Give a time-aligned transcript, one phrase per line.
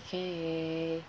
[0.00, 1.02] Okay.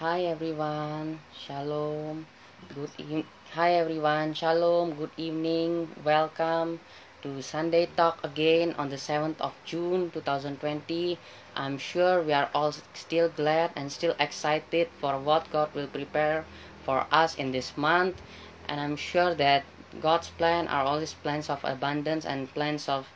[0.00, 1.20] Hi everyone.
[1.32, 2.26] Shalom.
[2.74, 4.34] Good e- Hi everyone.
[4.34, 4.94] Shalom.
[4.98, 5.88] Good evening.
[6.04, 6.80] Welcome
[7.22, 11.18] to Sunday Talk again on the 7th of June 2020.
[11.54, 16.44] I'm sure we are all still glad and still excited for what God will prepare
[16.84, 18.20] for us in this month.
[18.68, 19.62] And I'm sure that
[20.00, 23.06] God's plan are always plans of abundance and plans of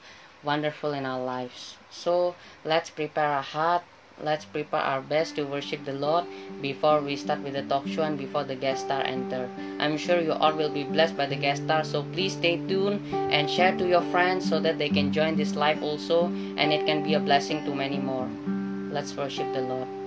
[0.44, 1.76] wonderful in our lives.
[1.90, 3.82] So let's prepare our heart
[4.22, 6.24] let's prepare our best to worship the Lord
[6.60, 9.48] before we start with the talk show and before the guest star enter.
[9.78, 13.00] I'm sure you all will be blessed by the guest star, so please stay tuned
[13.32, 16.86] and share to your friends so that they can join this live also and it
[16.86, 18.28] can be a blessing to many more.
[18.90, 19.97] Let's worship the Lord.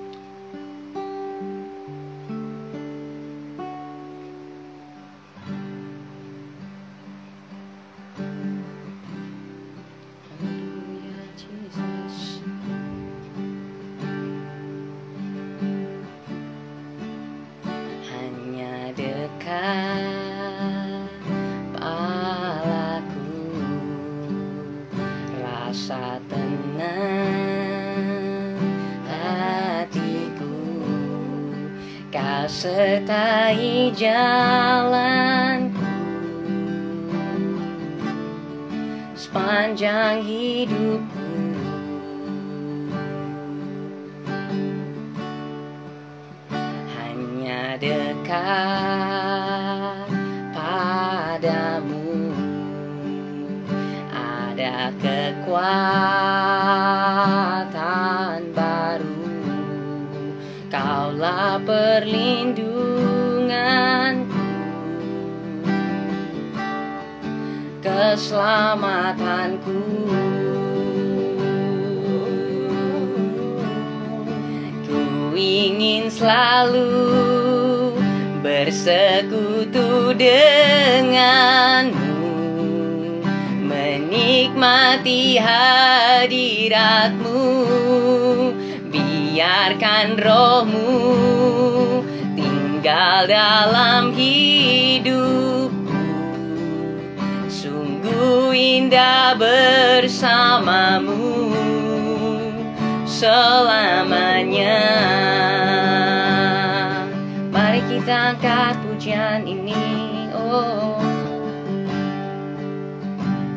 [60.71, 64.39] Kaulah perlindunganku
[67.83, 69.83] keselamatanku.
[74.87, 76.87] Ku ingin selalu
[78.39, 82.15] bersekutu denganmu.
[83.67, 87.43] Menikmati hadiratmu
[89.41, 91.01] Biarkan rohmu
[92.37, 95.73] tinggal dalam hidupku.
[97.49, 101.17] Sungguh indah bersamamu
[103.09, 104.77] selamanya.
[107.49, 111.01] Mari kita angkat pujian ini Oh.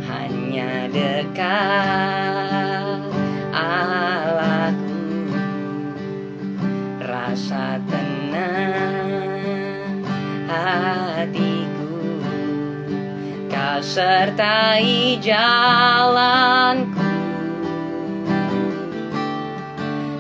[0.09, 2.25] Hanya dekat.
[3.53, 4.14] Allahku
[7.35, 10.07] Rasa tenang
[10.47, 11.99] hatiku.
[13.51, 17.11] Kau sertai jalanku.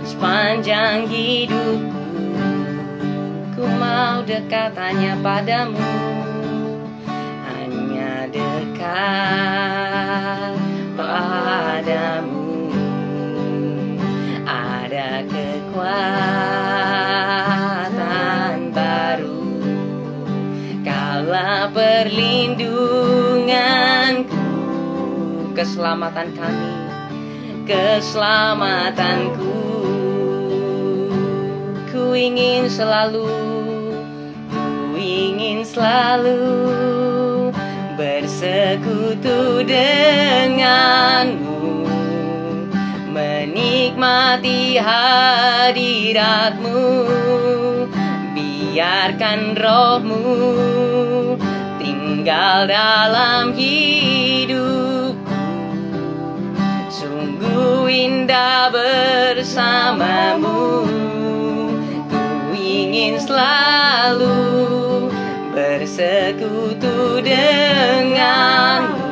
[0.02, 2.02] Sepanjang hidupku
[3.54, 5.86] Ku mau dekat hanya padamu.
[7.46, 10.58] Hanya dekat
[10.98, 12.43] padamu
[14.94, 15.90] Ada kekuatan
[18.70, 19.42] baru.
[20.86, 24.38] Kaulah perlindunganku
[25.50, 26.78] Keselamatan kami
[27.66, 29.58] keselamatanku.
[31.90, 33.26] Ku ingin selalu
[34.46, 36.38] Ku ingin selalu
[37.98, 41.73] Bersekutu denganmu
[43.44, 46.80] Menikmati hadiratmu.
[48.32, 50.16] Biarkan rohmu
[51.76, 55.28] Tinggal dalam hidupku.
[56.88, 60.88] Sungguh indah bersamamu.
[62.08, 62.24] Ku
[62.56, 64.40] ingin selalu
[65.52, 69.04] bersekutu denganmu.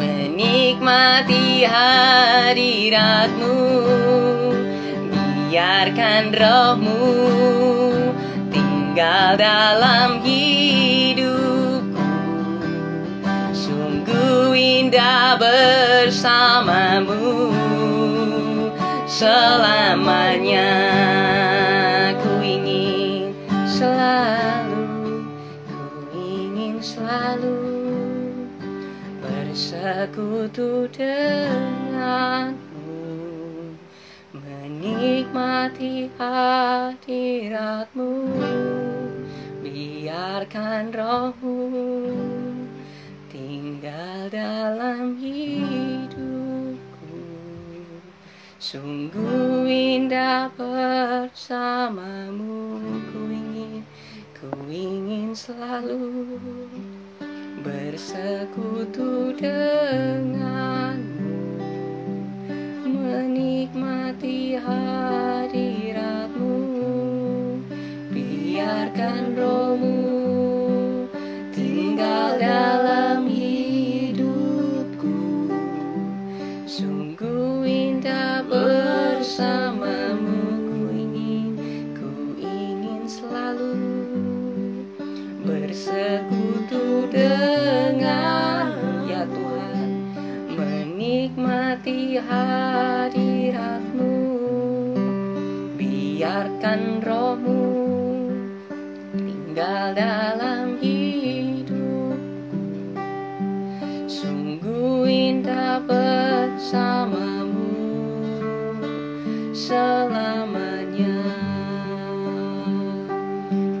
[0.00, 3.58] Menikmati hadiratmu
[5.52, 7.04] Biarkan rohmu
[8.48, 12.00] tinggal dalam hidupku.
[13.52, 17.20] Sungguh indah bersamamu
[19.04, 20.72] selamanya
[29.92, 32.56] Bersekutu denganmu
[34.32, 38.08] Menikmati hadiratmu.
[39.60, 42.08] Biarkan rohmu
[43.28, 46.80] tinggal dalam hidupku.
[48.56, 52.00] Sungguh indah bersamamu.
[53.12, 53.84] Ku ingin,
[54.40, 56.16] ku ingin selalu
[57.62, 61.30] Bersekutu denganmu
[62.82, 66.58] Menikmati hadiratmu.
[68.10, 71.06] Biarkan rohmu
[71.54, 75.14] tinggal dalam hidupku.
[76.66, 80.11] Sungguh indah bersamamu
[92.20, 94.12] Hadiratmu.
[95.80, 97.64] Biarkan rohmu
[99.16, 102.16] tinggal dalam hidup
[104.04, 107.72] Sungguh indah bersamamu
[109.56, 111.24] selamanya.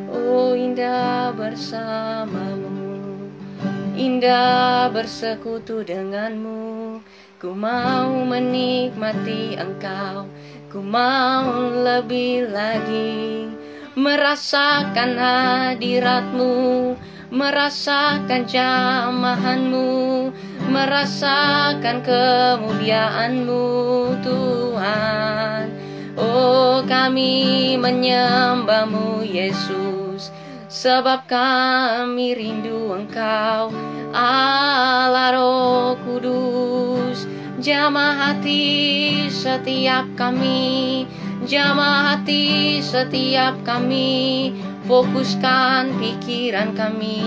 [0.08, 2.96] Oh indah bersamamu
[3.92, 6.61] Indah bersekutu denganmu
[7.42, 10.30] Ku mau menikmati engkau.
[10.70, 13.50] Ku mau lebih lagi
[13.98, 16.54] Merasakan hadiratmu
[17.34, 19.90] Merasakan jamahanmu
[20.70, 23.66] Merasakan kemuliaanmu
[24.22, 25.66] Tuhan.
[26.14, 30.30] Oh kami menyembahmu Yesus.
[30.70, 33.74] Sebab kami rindu engkau.
[34.14, 36.71] Allah Roh Kudus
[37.62, 41.06] Jamah hati setiap kami.
[41.46, 44.50] Jamah hati setiap kami.
[44.90, 47.22] Fokuskan pikiran kami.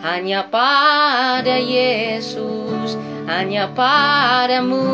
[0.00, 2.96] Hanya pada Yesus.
[3.28, 4.88] Hanya padamu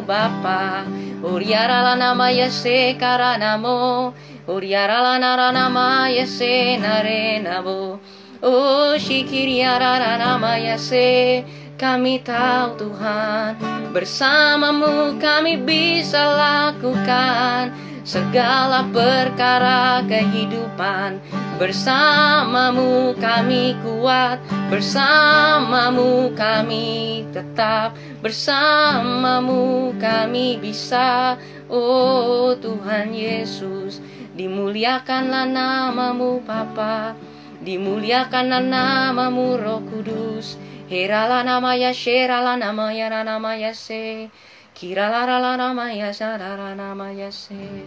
[0.00, 0.88] Bapa.
[1.20, 4.16] Uriarala nama Yese karanamo.
[4.48, 8.00] Uriarala nara nama Yese narenabo.
[8.40, 13.58] Oh shikiriarara nama Yese Kami tahu Tuhan
[13.90, 17.74] Bersamamu kami bisa lakukan
[18.06, 21.18] Segala perkara kehidupan.
[21.58, 24.38] Bersamamu kami kuat
[24.70, 31.34] Bersamamu kami tetap Bersamamu kami bisa.
[31.66, 33.98] Oh Tuhan Yesus
[34.38, 37.18] Dimuliakanlah namamu Bapa
[37.66, 40.54] Dimuliakanlah namamu Roh Kudus
[40.94, 44.30] Herala namaya sherala namaya namaya se
[44.78, 47.82] Kiralara namaya sarara namaya se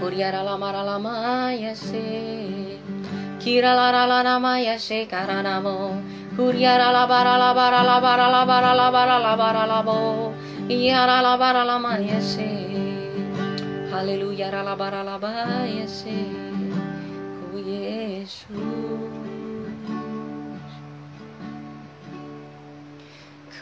[0.00, 2.80] Kuriara lamara lamaya se
[3.44, 6.00] Kiralara namaya se karanamo.
[6.34, 10.32] Kuriara labara labara labara labara labara labara labo
[10.72, 12.48] Iara labara lamaya se
[13.92, 16.24] Haleluya labara labaya se
[17.52, 19.21] Oh Yesus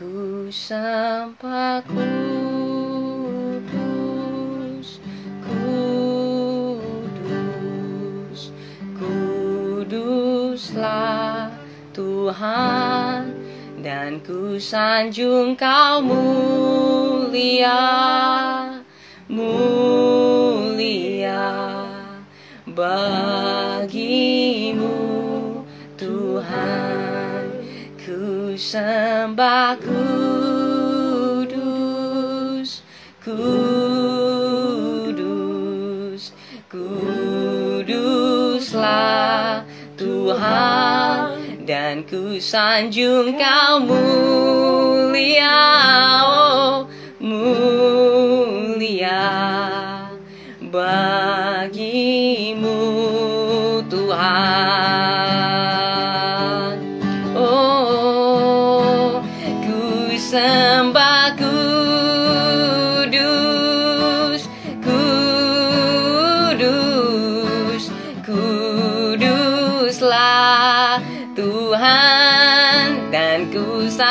[0.00, 2.08] Ku sembah kudus,
[5.44, 7.28] kudus,
[9.84, 10.32] kuduslah
[11.92, 13.28] Tuhan
[13.84, 17.84] dan ku sanjung kau mulia,
[19.28, 20.80] mulia
[22.72, 24.16] bagimu
[26.00, 26.99] Tuhan
[28.60, 31.56] sembah kudus,
[33.24, 33.56] kudus,
[36.68, 38.04] kuduslah
[39.96, 45.56] Tuhan dan ku sanjung kau mulia,
[46.28, 46.84] oh
[47.16, 49.24] mulia.
[50.60, 51.49] Bagimu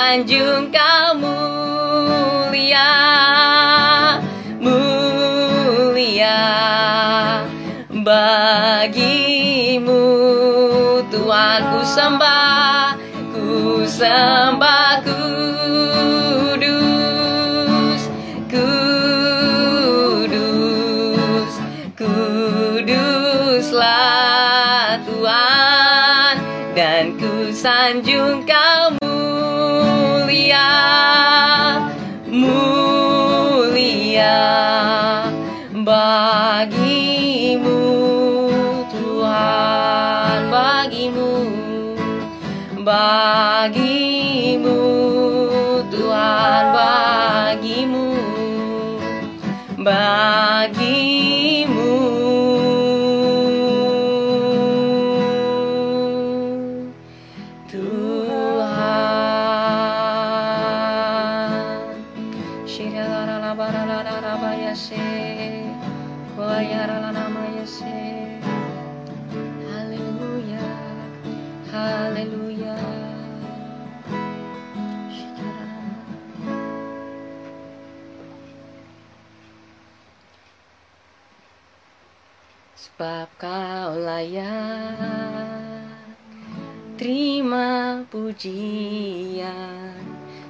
[0.10, 0.89] ku sanjung kau
[88.30, 89.98] pujian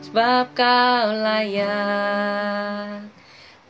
[0.04, 3.08] Sebab kau layak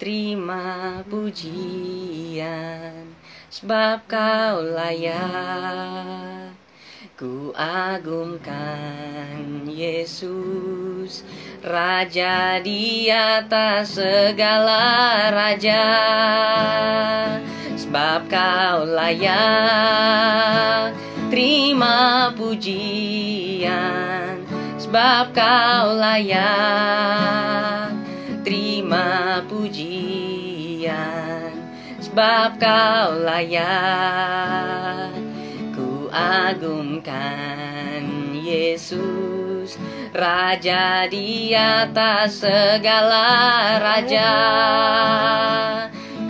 [0.02, 3.14] Terima pujian.
[3.54, 6.58] Sebab kau layak
[7.20, 11.22] Ku agungkan Yesus
[11.62, 15.86] Raja di atas segala raja.
[17.78, 20.98] Sebab kau layak
[21.30, 23.39] Terima pujian
[24.90, 27.94] Sebab kau layak.
[28.42, 30.90] Terima pujian
[32.02, 35.14] Sebab kau layak.
[35.78, 38.02] Ku agungkan
[38.34, 39.78] Yesus
[40.10, 44.34] Raja di atas segala raja.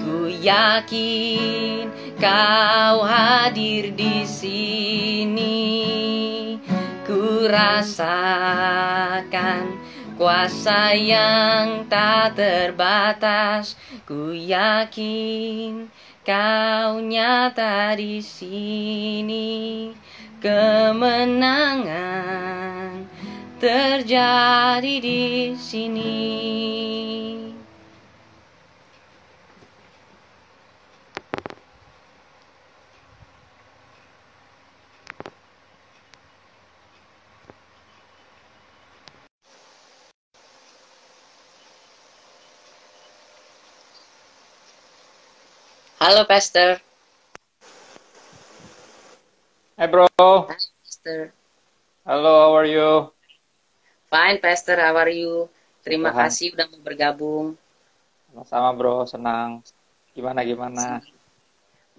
[0.04, 1.88] Ku yakin
[2.20, 5.59] kau hadir di sini
[7.50, 9.26] rasakan
[10.16, 13.74] kuasa yang tak terbatas.
[14.06, 15.90] Ku yakin
[16.22, 19.90] kau nyata di sini.
[20.40, 21.84] Kemenangan
[23.60, 27.49] terjadi di sini
[46.00, 46.80] Halo Pastor.
[49.76, 50.08] Hai bro,
[50.48, 51.36] Pastor.
[52.08, 53.12] halo, how are you?
[54.08, 55.52] Fine Pastor, how are you?
[55.84, 56.20] Terima Tuhan.
[56.24, 57.60] kasih udah mau bergabung.
[58.32, 59.60] Sama-sama bro, senang.
[60.16, 61.04] Gimana gimana?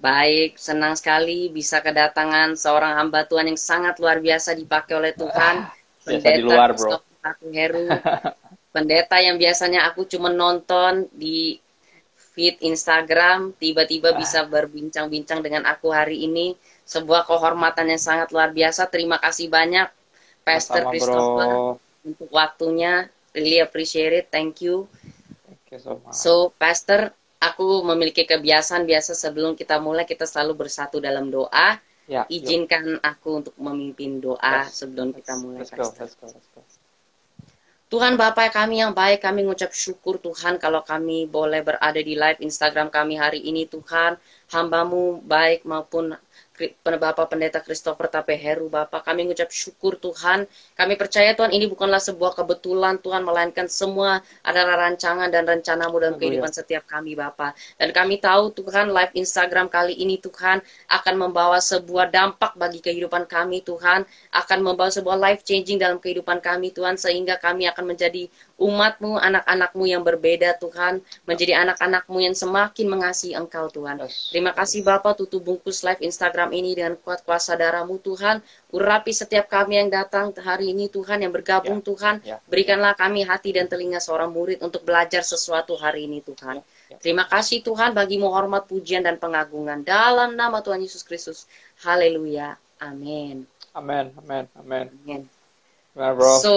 [0.00, 5.68] Baik, senang sekali bisa kedatangan seorang hamba Tuhan yang sangat luar biasa dipakai oleh Tuhan.
[6.08, 7.04] Biasa di luar bro.
[7.52, 7.84] Heru.
[8.72, 11.60] Pendeta yang biasanya aku cuma nonton di
[12.40, 16.56] feed Instagram, tiba-tiba bisa berbincang-bincang dengan aku hari ini.
[16.88, 18.88] Sebuah kehormatan yang sangat luar biasa.
[18.88, 19.92] Terima kasih banyak
[20.40, 21.76] Pastor Sama Christopher bro.
[22.00, 23.12] untuk waktunya.
[23.36, 24.26] Really appreciate it.
[24.32, 24.88] Thank you.
[25.44, 26.16] Oke, so much.
[26.16, 31.76] So, Pastor, aku memiliki kebiasaan biasa sebelum kita mulai kita selalu bersatu dalam doa.
[32.08, 32.40] Ya, yuk.
[32.40, 34.80] Izinkan aku untuk memimpin doa Yes.
[34.80, 36.00] sebelum kita Let's- mulai, Let's go, Pastor.
[36.08, 36.60] let's go, let's go.
[37.90, 42.38] Tuhan Bapak kami yang baik, kami mengucap syukur Tuhan kalau kami boleh berada di live
[42.38, 44.14] Instagram kami hari ini Tuhan.
[44.54, 46.14] Hambamu baik maupun
[47.00, 49.08] Bapak Pendeta Christopher Tape Heru Bapak.
[49.08, 50.44] Kami mengucap syukur Tuhan.
[50.76, 56.16] Kami percaya Tuhan ini bukanlah sebuah kebetulan Tuhan, melainkan semua adalah rancangan dan rencanamu dalam
[56.20, 57.56] kehidupan setiap kami Bapak.
[57.80, 60.60] Dan kami tahu Tuhan live Instagram kali ini Tuhan
[60.92, 64.04] akan membawa sebuah dampak bagi kehidupan kami Tuhan.
[64.36, 67.00] Akan membawa sebuah life changing dalam kehidupan kami Tuhan.
[67.00, 68.28] Sehingga kami akan menjadi
[68.60, 71.00] umatmu, anak-anakmu yang berbeda Tuhan.
[71.24, 74.04] Menjadi anak-anakmu yang semakin mengasihi Engkau Tuhan.
[74.28, 78.44] Terima kasih Bapak tutup bungkus live Instagram ini dengan kuat kuasa darahmu Tuhan.
[78.70, 82.20] Urapi setiap kami yang datang hari ini Tuhan, yang bergabung Tuhan.
[82.22, 82.38] Ya.
[82.46, 86.60] Berikanlah kami hati dan telinga seorang murid untuk belajar sesuatu hari ini Tuhan.
[86.92, 86.96] Ya.
[87.00, 89.82] Terima kasih Tuhan bagimu hormat, pujian, dan pengagungan.
[89.82, 91.48] Dalam nama Tuhan Yesus Kristus.
[91.80, 92.60] Haleluya.
[92.78, 93.48] Amin.
[93.74, 94.86] Amin, amin, amin.
[94.90, 95.22] Amin.
[95.94, 96.38] Gimana bro?
[96.42, 96.52] So,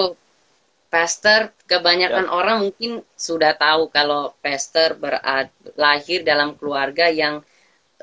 [0.94, 2.36] Pastor, kebanyakan Ya.
[2.40, 2.92] orang mungkin
[3.28, 5.48] sudah tahu kalau Pastor berad,
[5.84, 7.36] lahir dalam keluarga yang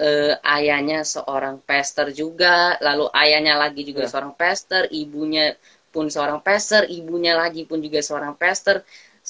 [0.08, 2.56] eh, ayahnya seorang pastor juga,
[2.86, 4.10] lalu ayahnya lagi juga Ya.
[4.12, 5.44] seorang pastor, ibunya
[5.94, 8.76] pun seorang pastor, ibunya lagi pun juga seorang pastor.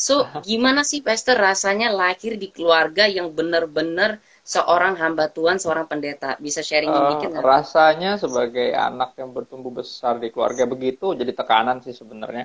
[0.06, 0.16] So,
[0.48, 4.10] gimana sih Pastor rasanya lahir di keluarga yang benar-benar
[4.54, 6.30] seorang hamba Tuhan, seorang pendeta?
[6.46, 7.48] Bisa sharing Eh, dikit nggak?
[7.50, 12.44] rasanya sebagai anak yang bertumbuh besar di keluarga begitu jadi tekanan sih sebenarnya.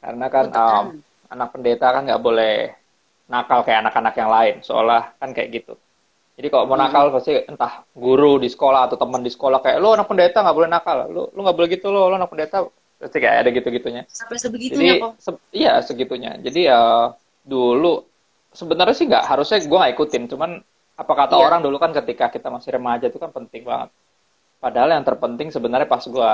[0.00, 0.84] Karena kan um,
[1.28, 2.54] anak pendeta kan nggak boleh
[3.30, 5.74] nakal kayak anak-anak yang lain, seolah kan kayak gitu.
[6.34, 6.88] Jadi kalau mau Hmm.
[6.88, 10.56] nakal pasti entah guru di sekolah atau teman di sekolah kayak lo anak pendeta nggak
[10.56, 12.64] boleh nakal, lo lo nggak boleh gitu lo, lo anak pendeta.
[13.00, 14.02] Pasti kayak ada gitu-gitunya.
[14.08, 16.36] Sampai sebegitunya jadi kok se iya segitunya.
[16.36, 17.12] Jadi ya
[17.44, 18.04] dulu
[18.52, 20.22] sebenarnya sih nggak harusnya gue nggak ikutin.
[20.28, 20.50] Cuman
[21.00, 21.44] apa kata Iya.
[21.48, 23.88] orang dulu kan ketika kita masih remaja itu kan penting banget.
[24.60, 26.32] Padahal yang terpenting sebenarnya pas gue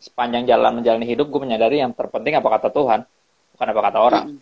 [0.00, 3.00] sepanjang jalan menjalani hidup gue menyadari yang terpenting apa kata Tuhan
[3.54, 4.40] bukan apa kata orang Mm-mm.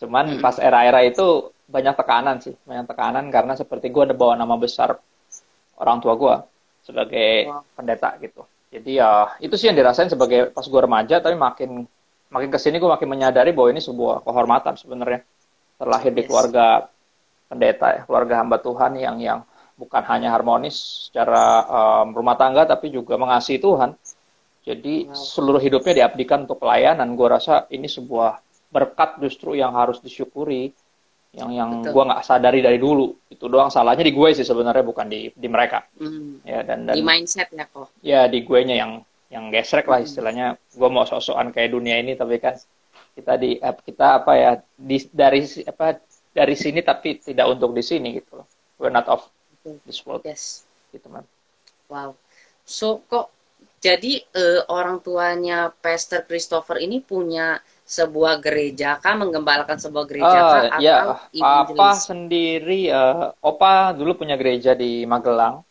[0.00, 0.42] cuman Mm-mm.
[0.44, 1.26] pas era-era itu
[1.66, 5.00] banyak tekanan sih banyak tekanan karena seperti gue ada bawa nama besar
[5.76, 6.34] orang tua gue
[6.84, 7.64] sebagai Wow.
[7.74, 11.84] pendeta gitu jadi ya itu sih yang dirasain sebagai pas gue remaja tapi makin
[12.30, 15.20] makin ke sini gue makin menyadari bahwa ini sebuah kehormatan sebenarnya
[15.80, 16.28] terlahir di Yes.
[16.28, 16.66] keluarga
[17.48, 19.40] pendeta ya keluarga hamba Tuhan yang yang
[19.74, 23.96] bukan hanya harmonis secara um, rumah tangga tapi juga mengasihi Tuhan
[24.70, 28.38] jadi seluruh hidupnya diabdikan untuk pelayanan gue rasa ini sebuah
[28.70, 30.70] berkat justru yang harus disyukuri
[31.30, 33.14] yang yang gue nggak sadari dari dulu.
[33.30, 35.86] Itu doang salahnya di gue sih sebenarnya bukan di di mereka.
[35.98, 36.42] Mm.
[36.42, 37.86] ya dan dan di mindset ya kok.
[38.02, 38.92] ya di gue nya yang
[39.30, 40.08] yang gesrek lah Hmm.
[40.10, 40.46] istilahnya.
[40.74, 42.58] Gue mau sok-sokan kayak dunia ini tapi kan
[43.14, 46.02] kita di kita apa ya di, dari apa
[46.34, 48.46] dari sini tapi tidak untuk di sini gitu loh.
[48.82, 49.22] We're not of
[49.86, 50.26] this world.
[50.26, 50.66] Yes.
[50.90, 51.22] Gitu man
[51.86, 52.18] wow.
[52.66, 53.30] So kok
[53.80, 59.16] jadi eh, orang tuanya Pastor Christopher ini punya sebuah gereja kah?
[59.16, 60.62] Menggembalakan sebuah gereja kah?
[60.68, 65.64] Ah, ya atau papa sendiri eh, opa dulu punya gereja di Magelang.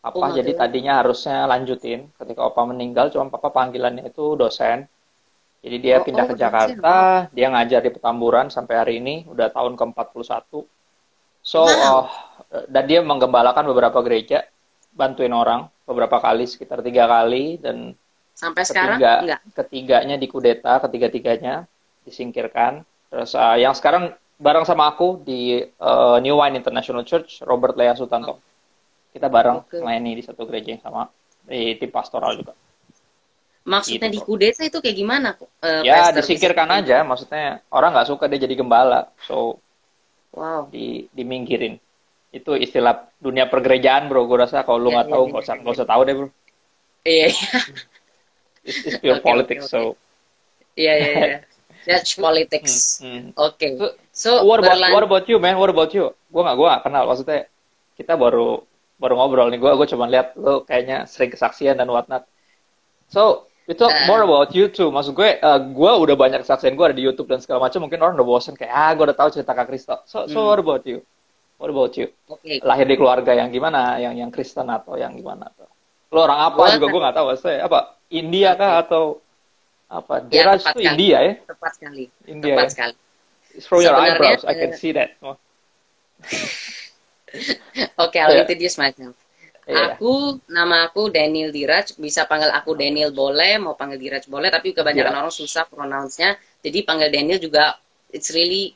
[0.00, 2.08] Oh, papa jadi tadinya harusnya lanjutin.
[2.16, 4.88] Ketika opa meninggal cuma papa panggilannya itu dosen.
[5.60, 6.42] Jadi dia Oh, pindah oh, ke dosen.
[6.48, 6.96] Jakarta
[7.34, 10.64] dia ngajar di Petamburan sampai hari ini udah tahun ke-41.
[11.44, 12.08] So Wow.
[12.56, 14.48] eh, dan dia menggembalakan beberapa gereja
[14.96, 17.96] bantuin orang beberapa kali sekitar tiga kali dan
[18.36, 19.40] sampai sekarang ketiga enggak?
[19.56, 21.64] ketiganya dikudeta ketiga-tiganya
[22.04, 22.84] disingkirkan.
[23.08, 27.96] Terus eh, yang sekarang bareng sama aku di eh, New Wine International Church Robert Lea
[27.96, 28.36] Sutanto.
[29.08, 29.80] Kita bareng Oke.
[29.80, 31.08] melayani di satu gereja yang sama
[31.48, 32.52] di tim pastoral juga.
[33.64, 34.28] Maksudnya Gitu, di kok.
[34.28, 36.14] kudeta itu kayak gimana kok eh, ya Pastor?
[36.20, 39.60] disingkirkan Bisa- aja maksudnya orang nggak suka dia jadi gembala so
[40.32, 40.64] wow.
[40.72, 41.76] di dimingkirin
[42.28, 44.24] itu istilah dunia pergerejaan bro.
[44.24, 45.60] Gue rasa kalau lu Iya, nggak iya, tahu iya, nggak usah iya.
[45.64, 46.28] nggak usah tahu deh bro.
[47.04, 47.26] Iya.
[47.26, 47.28] Iya
[48.64, 49.72] it's, it's pure Oke, politics oke, oke.
[49.72, 49.80] so
[50.76, 51.38] iya iya iya.
[51.88, 53.00] Church politics.
[53.00, 53.32] Hmm.
[53.34, 53.64] oke.
[53.80, 55.56] So- so what about berlan- what about you man?
[55.56, 56.12] What about you?
[56.28, 57.02] Gue nggak gue kenal.
[57.08, 57.48] Maksudnya
[57.96, 58.60] kita baru
[58.98, 59.56] baru ngobrol nih.
[59.56, 62.28] Gue gue cuma lihat lo kayaknya sering kesaksian dan whatnot.
[63.08, 64.04] So we talk Uh.
[64.04, 66.76] more about you too maksud gue eh, gue udah banyak kesaksian.
[66.76, 67.88] Gue ada di YouTube dan segala macam.
[67.88, 69.96] Mungkin orang udah bosen kayak ah gue udah tahu cerita kak Kristo.
[70.04, 70.48] So so Hmm.
[70.52, 71.00] what about you
[71.58, 72.08] what about you?
[72.30, 72.62] Oke.
[72.62, 73.98] Lahir di keluarga yang gimana?
[73.98, 75.50] Yang yang Kristen atau yang gimana?
[76.08, 77.26] Lo orang apa Gua juga gue nggak tahu.
[77.34, 77.78] Maksudnya apa?
[78.08, 79.20] India kah atau
[79.92, 80.24] apa?
[80.32, 80.92] Ya, tepat tuh kan.
[80.96, 81.34] India ya?
[81.44, 82.04] Tepat sekali.
[82.24, 82.72] India tepat ya?
[82.72, 82.94] sekali.
[83.58, 84.42] From your Sebenarnya, eyebrows.
[84.46, 85.10] I can eh, see that.
[85.20, 85.36] Oh,
[88.04, 88.42] oke I'll Iya.
[88.46, 89.14] introduce myself.
[89.68, 90.00] Iya.
[90.00, 94.72] Aku, nama aku Daniel Diraj, bisa panggil aku Daniel boleh, mau panggil Diraj boleh, tapi
[94.72, 95.20] kebanyakan Diraj.
[95.28, 96.40] orang susah pronounce-nya.
[96.64, 97.76] Jadi panggil Daniel juga,
[98.08, 98.72] it's really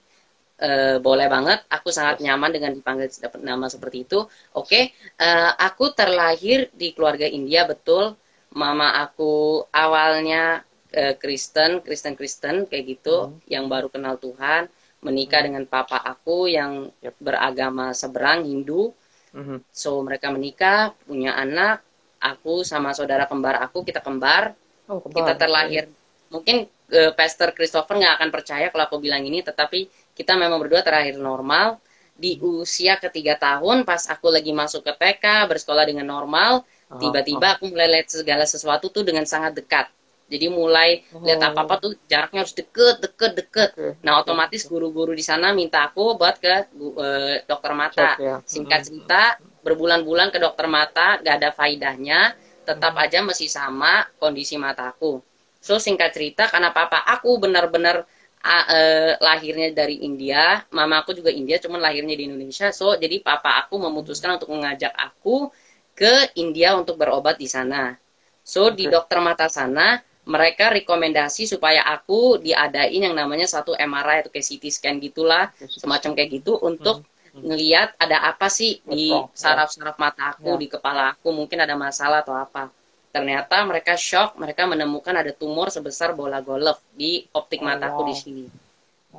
[0.66, 1.59] eh, boleh banget.
[1.77, 4.18] Aku sangat nyaman dengan dipanggil dapat nama seperti itu.
[4.61, 4.81] Oke,
[5.27, 8.14] eh, aku terlahir di keluarga India, betul.
[8.55, 13.40] Mama aku awalnya eh, Kristen, Kristen-Kristen kayak gitu, Hmm.
[13.48, 14.68] yang baru kenal Tuhan,
[15.01, 15.46] menikah Hmm.
[15.48, 17.14] dengan papa aku yang Yep.
[17.27, 18.92] beragama seberang Hindu.
[19.33, 19.64] Mhm.
[19.72, 21.81] So mereka menikah, punya anak.
[22.22, 24.53] Aku sama saudara kembar aku kita kembar.
[24.87, 25.16] Oh, kembar.
[25.16, 25.85] Kita terlahir.
[26.31, 30.85] Mungkin eh, Pastor Christopher nggak akan percaya kalau aku bilang ini, tetapi kita memang berdua
[30.85, 31.81] terlahir normal
[32.12, 33.83] di usia ketiga tahun.
[33.88, 36.62] Pas aku lagi masuk ke TK, bersekolah dengan normal,
[37.01, 39.88] tiba-tiba aku mulai lihat segala sesuatu tuh dengan sangat dekat.
[40.33, 41.48] Jadi mulai lihat Oh.
[41.53, 43.70] apa-apa tuh jaraknya harus deket, deket, deket.
[44.01, 48.16] Nah otomatis guru-guru di sana minta aku buat ke eh, dokter mata.
[48.16, 48.40] Ya.
[48.48, 48.87] Singkat Mhm.
[48.88, 49.22] cerita,
[49.61, 52.33] berbulan-bulan ke dokter mata, gak ada faidahnya,
[52.64, 55.20] tetap aja masih sama kondisi mataku.
[55.62, 58.03] So singkat cerita, karena papa aku benar-benar
[58.44, 62.68] eh, lahirnya dari India, mama aku juga India, cuman lahirnya di Indonesia.
[62.74, 65.50] So jadi papa aku memutuskan untuk mengajak aku
[65.94, 67.94] ke India untuk berobat di sana.
[68.42, 74.31] So di dokter mata sana, mereka rekomendasi supaya aku diadain yang namanya satu MRI atau
[74.35, 77.02] kayak CT scan gitulah, semacam kayak gitu untuk
[77.33, 77.48] Mhm.
[77.48, 79.26] ngeliat ada apa sih di ya.
[79.35, 80.61] saraf-saraf mata aku, Ya.
[80.62, 82.70] di kepala aku, mungkin ada masalah atau apa.
[83.12, 88.09] Ternyata mereka shock, mereka menemukan ada tumor sebesar bola golf di optik Oh, mataku wow.
[88.09, 88.44] di sini.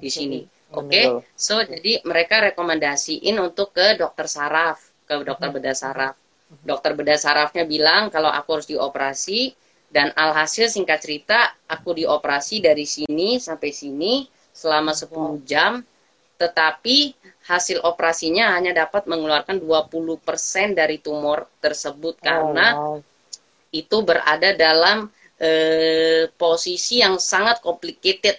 [0.01, 0.39] Di sini.
[0.73, 1.21] Oke, middle.
[1.37, 5.55] so jadi mereka rekomendasiin untuk ke dokter saraf, ke dokter Mhm.
[5.61, 6.15] bedah saraf.
[6.65, 9.53] Dokter bedah sarafnya bilang kalau aku harus dioperasi
[9.93, 15.85] dan alhasil singkat cerita aku dioperasi dari sini sampai sini selama 10 jam
[16.37, 17.13] tetapi
[17.45, 23.12] hasil operasinya hanya dapat mengeluarkan 20% dari tumor tersebut karena Oh, wow.
[23.73, 25.09] Itu berada dalam
[25.41, 28.37] eh, posisi yang sangat complicated.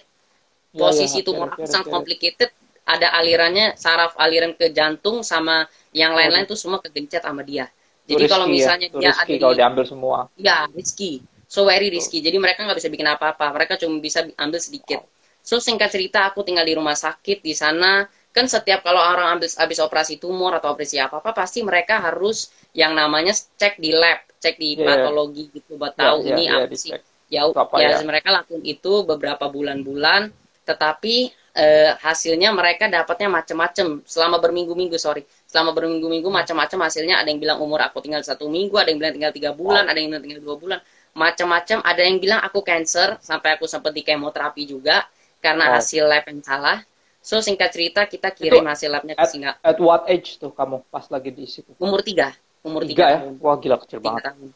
[0.75, 2.49] Ya, Posisi ya, tumor oke, aku oke, sangat complicated.
[2.85, 7.65] Ada alirannya saraf aliran ke jantung sama yang lain-lain tuh semua kegencet sama dia.
[8.05, 10.17] Itu Jadi kalau risky ya, misalnya itu dia risky ada kalau di diambil semua.
[10.37, 11.11] ya risky,
[11.49, 12.21] so very risky.
[12.21, 13.45] Jadi mereka nggak bisa bikin apa-apa.
[13.55, 15.01] Mereka cuma bisa ambil sedikit.
[15.45, 18.05] So singkat cerita aku tinggal di rumah sakit di sana.
[18.35, 22.51] Kan setiap kalau orang ambil habis operasi tumor atau operasi apa apa pasti mereka harus
[22.75, 24.85] yang namanya cek di lab, cek di Iya.
[24.87, 26.91] patologi gitu buat Ya, tahu ya, ini ya, apa sih.
[26.91, 27.01] dicek.
[27.33, 27.97] Ya, Itu apa ya ya?
[28.05, 30.21] mereka lakukan itu beberapa bulan-bulan,
[30.69, 31.15] tetapi
[31.55, 36.35] eh, hasilnya mereka dapatnya macam-macam selama berminggu-minggu sorry selama berminggu-minggu Hmm.
[36.43, 39.51] macam-macam hasilnya ada yang bilang umur aku tinggal satu minggu ada yang bilang tinggal tiga
[39.55, 40.79] bulan ada yang bilang tinggal dua bulan
[41.15, 45.07] macam-macam ada yang bilang aku cancer sampai aku sempat di kemoterapi juga
[45.39, 45.79] karena Wow.
[45.79, 46.83] hasil lab yang salah
[47.23, 50.83] so singkat cerita kita kirim hasil labnya ke At, Singapura at what age tuh kamu
[50.91, 51.71] pas lagi di situ?
[51.79, 52.35] umur tiga
[52.67, 53.19] umur Tiga ya?
[53.21, 54.23] tahun Wah gila kecil banget.
[54.27, 54.49] tahun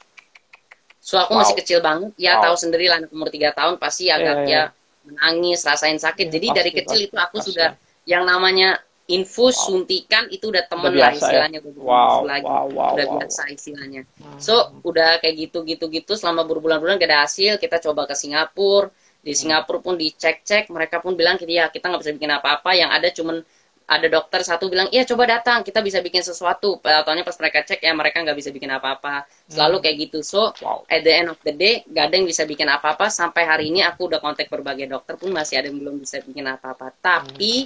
[1.00, 1.40] so aku Wow.
[1.42, 2.44] masih kecil banget ya Wow.
[2.44, 4.50] tahu sendiri lah anak umur tiga tahun pasti agak Iya, iya.
[4.52, 4.62] ya
[5.08, 7.50] menangis rasain sakit Iya, jadi pasti, dari kecil pasti, itu aku pasti.
[7.56, 7.70] sudah
[8.06, 8.70] yang namanya
[9.10, 9.66] infus Wow.
[9.72, 11.44] suntikan itu udah temen Udah lah biasa ya?
[11.48, 13.18] istilahnya bukan Wow, lagi wow, wow, udah wow.
[13.22, 14.02] biasa istilahnya
[14.38, 14.54] so
[14.86, 19.32] udah kayak gitu gitu gitu selama berbulan-bulan gak ada hasil kita coba ke Singapura di
[19.32, 19.40] Hmm.
[19.40, 23.44] Singapura pun dicek-cek mereka pun bilang ya kita nggak bisa bikin apa-apa yang ada cuman
[23.90, 26.78] ada dokter satu bilang iya coba datang kita bisa bikin sesuatu.
[26.78, 29.26] Taunya pas mereka cek ya mereka nggak bisa bikin apa-apa.
[29.50, 30.22] Selalu kayak gitu.
[30.22, 30.86] So Wow.
[30.86, 33.10] at the end of the day gak ada yang bisa bikin apa-apa.
[33.10, 36.46] Sampai hari ini aku udah kontak berbagai dokter pun masih ada yang belum bisa bikin
[36.46, 36.94] apa-apa.
[37.02, 37.66] Tapi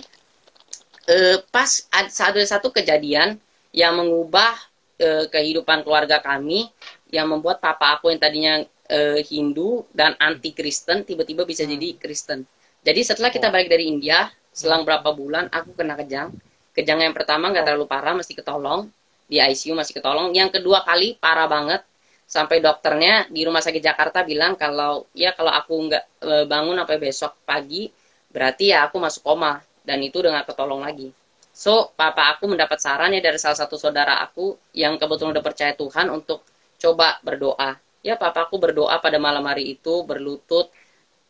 [1.12, 3.36] eh, pas ada ada satu kejadian
[3.76, 4.56] yang mengubah
[5.04, 6.72] eh, kehidupan keluarga kami
[7.12, 8.54] yang membuat papa aku yang tadinya
[8.88, 12.48] eh, Hindu dan anti Kristen tiba-tiba bisa jadi Kristen.
[12.84, 16.30] Jadi setelah kita balik dari India selang berapa bulan aku kena kejang.
[16.78, 18.88] Kejang yang pertama nggak terlalu parah masih ketolong.
[19.26, 20.30] Di ICU masih ketolong.
[20.32, 21.82] Yang kedua kali parah banget.
[22.24, 26.98] Sampai dokternya di rumah sakit Jakarta bilang kalau ya kalau aku nggak e, bangun sampai
[26.98, 27.92] besok pagi
[28.32, 29.60] berarti ya aku masuk koma.
[29.84, 31.12] Dan itu udah nggak ketolong lagi.
[31.54, 36.10] So papa aku mendapat sarannya dari salah satu saudara aku yang kebetulan udah percaya Tuhan
[36.10, 36.42] untuk
[36.82, 37.78] coba berdoa.
[38.02, 40.74] Ya papa aku berdoa pada malam hari itu berlutut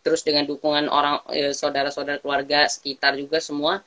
[0.04, 3.80] terus dengan dukungan orang e, saudara-saudara keluarga sekitar juga semua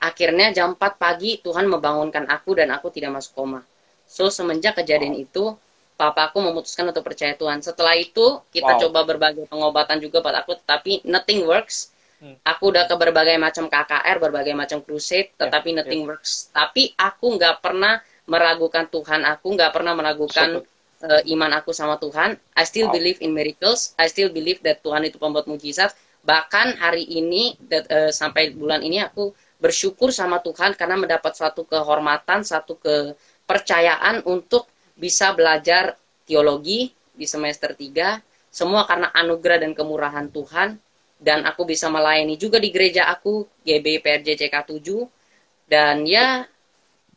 [0.00, 3.60] akhirnya jam 4 pagi Tuhan membangunkan aku dan aku tidak masuk koma
[4.08, 5.54] so semenjak kejadian itu
[5.98, 7.58] papa aku memutuskan untuk percaya Tuhan.
[7.58, 8.80] Setelah itu kita Wow.
[8.86, 11.90] coba berbagai pengobatan juga buat aku, tetapi nothing works.
[12.22, 12.38] Hmm.
[12.46, 16.54] Aku udah ke berbagai macam KKR, berbagai macam crusade, Ya, tetapi nothing works.
[16.54, 17.98] Tapi aku nggak pernah
[18.30, 19.26] meragukan Tuhan.
[19.26, 20.62] Aku nggak pernah meragukan
[21.04, 22.36] eh, iman aku sama Tuhan.
[22.56, 22.96] I still Wow.
[22.96, 23.94] believe in miracles.
[23.98, 25.94] I still believe that Tuhan itu pembuat mujizat.
[26.24, 31.66] Bahkan hari ini that, eh, sampai bulan ini aku bersyukur sama Tuhan karena mendapat suatu
[31.66, 34.66] kehormatan, satu kepercayaan untuk
[34.98, 35.94] bisa belajar
[36.26, 38.18] teologi di semester 3
[38.50, 40.78] semua karena anugerah dan kemurahan Tuhan
[41.18, 45.06] dan aku bisa melayani juga di gereja aku GB PRJ CK 7
[45.68, 46.46] dan ya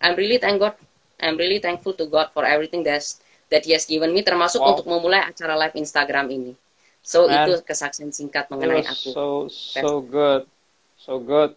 [0.02, 0.76] I'm really thank God
[1.22, 4.74] I'm really thankful to God for everything that's that He has given me termasuk Wow.
[4.74, 6.56] untuk memulai acara live Instagram ini
[7.04, 7.46] so Man.
[7.46, 10.48] itu kesaksian singkat mengenai aku so so good,
[10.96, 11.54] so good.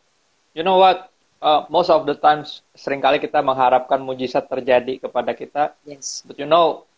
[0.52, 1.10] You know what?
[1.44, 6.40] Uh, most of the times sering kali kita mengharapkan mujizat terjadi kepada kita, yes but
[6.40, 6.88] you know,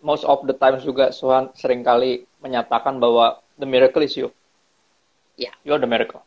[0.00, 4.32] most of the times juga Tuhan sering kali menyatakan bahwa the miracle is you.
[5.36, 5.52] Ya.
[5.68, 6.24] You are the miracle.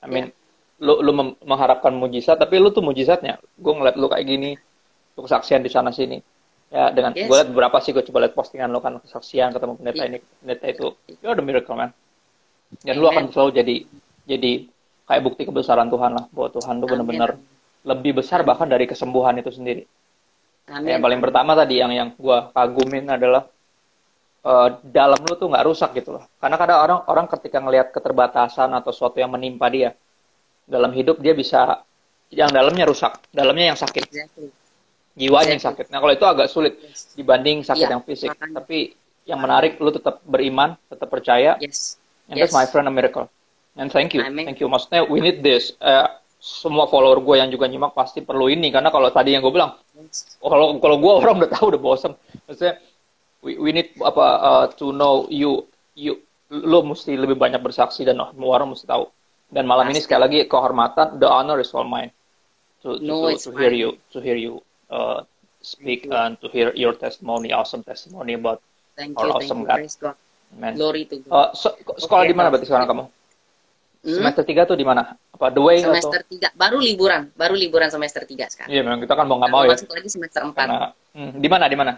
[0.00, 0.32] I mean,
[0.80, 3.36] lu lu mem- mengharapkan mujizat, tapi lu tuh mujizatnya.
[3.60, 4.56] Gue ngeliat lu kayak gini,
[5.16, 6.24] lu kesaksian di sana sini.
[6.74, 7.30] Ya dengan Yes.
[7.30, 10.10] gue liat beberapa sih gue coba liat postingan lu kan kesaksian ketemu pendeta Iya.
[10.10, 10.86] ini, pendeta itu.
[11.22, 11.94] You are the miracle man.
[12.82, 13.32] Dan lu akan Amen.
[13.32, 13.74] selalu jadi
[14.26, 14.52] jadi
[15.06, 17.06] kayak bukti kebesaran Tuhan lah bahwa Tuhan tuh Amin.
[17.06, 17.30] benar-benar
[17.86, 19.86] lebih besar bahkan dari kesembuhan itu sendiri.
[20.66, 20.98] Amin.
[20.98, 23.46] Yang paling pertama tadi yang yang gua kagumin adalah
[24.42, 26.26] eh, dalam lu tuh nggak rusak gitu loh.
[26.42, 29.94] Karena kadang orang orang ketika ngelihat keterbatasan atau sesuatu yang menimpa dia
[30.66, 31.86] dalam hidup dia bisa
[32.34, 34.50] yang dalamnya rusak, dalamnya yang sakit, Exactly.
[35.14, 35.90] Jiwanya yang sakit.
[35.90, 36.74] Nah kalau itu agak sulit
[37.14, 38.30] dibanding sakit Iya, yang fisik.
[38.34, 38.62] makanya.
[38.62, 38.78] Tapi
[39.24, 42.56] yang menarik lu tetap beriman, tetap percaya, yes And that's Yes.
[42.56, 43.28] my friend a miracle.
[43.76, 44.48] And thank you, Amin.
[44.48, 44.64] thank you.
[44.64, 45.76] Maksudnya we need this.
[45.76, 46.06] Eh,
[46.40, 49.76] semua follower gue yang juga nyimak pasti perlu ini karena kalau tadi yang gue bilang,
[49.96, 52.12] yes oh, kalau kalau gue orang udah tahu udah bosen.
[52.48, 52.80] Maksudnya
[53.40, 56.16] we, we need apa uh, to know you you
[56.48, 59.04] lo mesti lebih banyak bersaksi dan semua orang mesti tahu.
[59.52, 60.08] Dan malam ini Pasti.
[60.08, 62.08] sekali lagi kehormatan, the honor is all mine
[62.80, 63.80] to to, No, to, to hear mine.
[63.80, 65.18] you to hear you uh,
[65.60, 68.62] speak Thank and to hear your testimony, awesome testimony about
[68.94, 70.14] thank Our you thank awesome you God.
[70.54, 70.72] man.
[70.72, 73.04] glory to God Uh, so- sekolah di mana berarti sekarang kamu?
[74.04, 74.16] Hmm?
[74.20, 75.16] Semester 3 tuh di mana?
[75.32, 75.88] Apa The Way atau?
[75.90, 79.50] semester 3 baru liburan baru liburan semester 3 sekarang Iya, memang kita kan mau nggak
[79.50, 79.72] mau ya.
[79.72, 81.92] masuk lagi semester 4 Karena hmm, di mana di mana?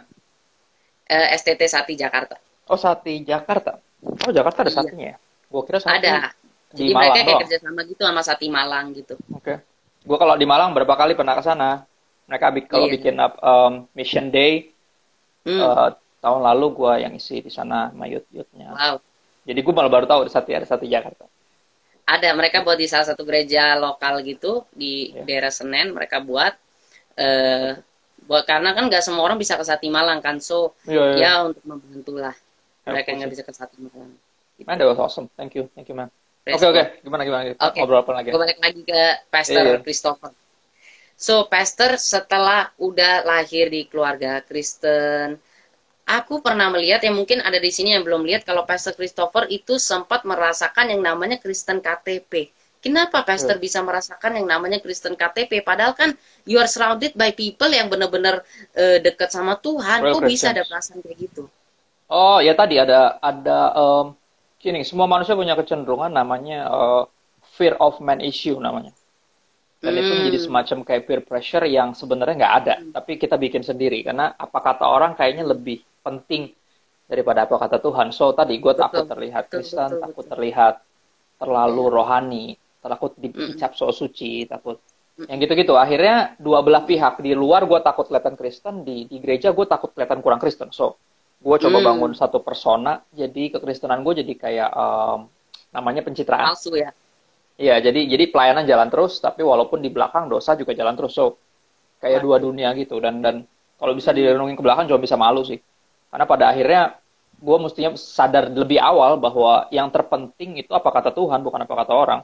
[1.05, 3.79] Eh, STT Sati Jakarta Oh, Sati Jakarta.
[4.27, 4.79] Oh, Jakarta ada Iya.
[4.81, 5.17] satinya ya?
[5.47, 6.35] Gua kira Sati Ada.
[6.71, 7.41] di Jadi mereka Malang kayak doang.
[7.43, 9.15] kerjasama gitu sama Sati Malang gitu.
[9.31, 9.55] Oke.
[10.03, 11.87] Gua kalau di Malang berapa kali pernah ke sana.
[12.27, 12.95] Mereka bi- kalau Iya.
[12.99, 14.71] bikin up, um, Mission Day
[15.47, 15.62] Hmm.
[15.62, 18.75] eh, tahun lalu gua yang isi di sana sama youth-youthnya.
[18.75, 18.97] wow.
[19.47, 21.23] Jadi gua malah baru tahu ada Sati ada Sati Jakarta.
[22.03, 25.23] Ada mereka buat di salah satu gereja lokal gitu di Iya.
[25.23, 26.55] daerah Senen mereka buat
[27.17, 27.79] eh
[28.27, 31.19] buat karena kan nggak semua orang bisa ke Sati Malang kan so Iya, iya.
[31.19, 32.35] ya untuk membantu lah
[32.83, 34.19] mereka yang nggak bisa ke Sati Malang.
[34.59, 34.67] Gitu.
[34.67, 35.31] Man, that was awesome.
[35.39, 35.71] Thank you.
[35.75, 36.11] Thank you, man.
[36.43, 36.75] Oke, oke.
[36.75, 36.89] God.
[37.03, 37.43] Gimana, gimana?
[37.55, 37.79] Oke.
[37.79, 38.31] Ngobrol apa lagi?
[38.31, 39.79] Gue balik lagi ke Pastor Iya.
[39.79, 40.31] Christopher.
[41.17, 45.41] So, Pastor setelah udah lahir di keluarga Kristen,
[46.05, 49.81] aku pernah melihat yang mungkin ada di sini yang belum lihat kalau Pastor Christopher itu
[49.81, 52.53] sempat merasakan yang namanya Kristen KTP.
[52.85, 55.65] Kenapa Pastor bisa merasakan yang namanya Kristen KTP?
[55.65, 56.15] Padahal kan
[56.47, 60.07] you are surrounded by people yang benar-benar eh, dekat sama Tuhan.
[60.07, 61.51] Real Kok bisa ada perasaan kayak gitu?
[62.07, 64.15] Oh, ya tadi ada ada um,
[64.63, 67.03] gini, semua manusia punya kecenderungan namanya uh,
[67.59, 68.95] fear of man issue namanya.
[69.87, 70.18] Dan itu Hmm.
[70.18, 74.59] menjadi semacam kayak peer pressure yang sebenarnya nggak ada, tapi kita bikin sendiri karena apa
[74.59, 76.51] kata orang kayaknya lebih penting
[77.07, 78.11] daripada apa kata Tuhan.
[78.11, 80.33] So tadi gue takut terlihat Betul, Kristen, betul, takut betul.
[80.35, 80.75] terlihat
[81.38, 82.46] terlalu rohani,
[82.83, 84.83] takut dicap so suci, takut
[85.16, 85.79] yang gitu-gitu.
[85.79, 89.94] Akhirnya dua belah pihak di luar gue takut kelihatan Kristen, di di gereja gue takut
[89.94, 90.75] kelihatan kurang Kristen.
[90.75, 90.99] So
[91.38, 91.88] gue coba Hmm.
[91.94, 95.31] bangun satu persona, jadi kekristenan gue jadi kayak um,
[95.70, 96.53] namanya pencitraan.
[96.53, 96.90] Palsu ya?
[97.57, 101.16] Iya, jadi jadi pelayanan jalan terus, tapi walaupun di belakang dosa juga jalan terus.
[101.16, 101.40] So,
[102.05, 103.01] kayak dua dunia gitu.
[103.01, 103.49] Dan dan
[103.81, 105.57] kalau bisa direnungin ke belakang cuma bisa malu sih.
[106.12, 107.01] Karena pada akhirnya
[107.37, 111.92] gue mestinya sadar lebih awal bahwa yang terpenting itu apa kata Tuhan, bukan apa kata
[111.97, 112.21] orang.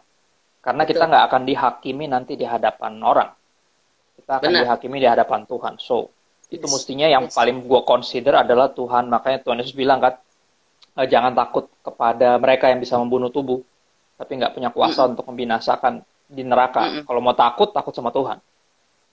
[0.62, 3.32] Karena kita nggak akan dihakimi nanti di hadapan orang.
[4.16, 4.62] Kita akan Benar.
[4.68, 5.74] dihakimi di hadapan Tuhan.
[5.80, 6.12] So,
[6.52, 6.72] itu Yes.
[6.76, 7.34] mestinya yang Yes.
[7.34, 9.08] paling gue consider adalah Tuhan.
[9.08, 10.20] Makanya Tuhan Yesus bilang kan,
[11.00, 13.64] "Eh, jangan takut kepada mereka yang bisa membunuh tubuh,
[14.22, 15.98] tapi nggak punya kuasa untuk membinasakan
[16.30, 16.86] di neraka.
[16.86, 17.04] Mm-mm.
[17.10, 18.38] Kalau mau takut, takut sama Tuhan.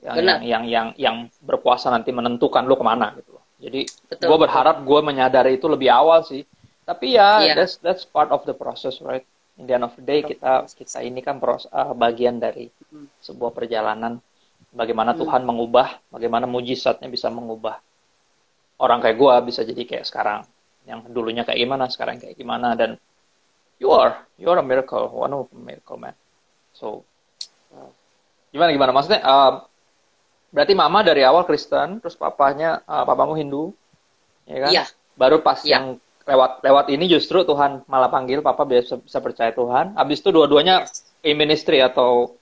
[0.06, 0.38] Yang, Benar.
[0.39, 3.43] yang yang yang yang berkuasa nanti menentukan lu ke mana gitu loh.
[3.58, 6.45] Jadi gue berharap gue menyadari itu lebih awal sih.
[6.86, 7.58] Tapi ya Iya.
[7.58, 9.26] that's that's part of the process, right?
[9.60, 12.69] In the end of the day kita kita ini kan pros, uh, bagian dari
[13.19, 14.22] sebuah perjalanan
[14.72, 15.17] bagaimana.
[15.17, 17.82] Tuhan mengubah, bagaimana mujizatnya bisa mengubah
[18.80, 20.48] orang kayak gue bisa jadi kayak sekarang.
[20.88, 22.95] Yang dulunya kayak gimana, sekarang kayak gimana dan
[23.80, 26.13] you are you are a miracle, one of a miracle man.
[26.76, 27.04] So
[27.72, 27.89] uh,
[28.52, 29.20] gimana gimana maksudnya?
[29.22, 29.63] uh,
[30.50, 33.72] berarti mama dari awal Kristen, terus papanya uh, papamu Hindu,
[34.46, 34.72] ya kan?
[34.72, 34.84] Iya.
[35.15, 35.78] Baru pas Iya.
[35.78, 35.86] yang
[36.26, 39.98] lewat lewat ini justru Tuhan malah panggil papa bisa bisa percaya Tuhan.
[39.98, 40.86] Habis itu dua-duanya
[41.22, 42.38] in ministry atau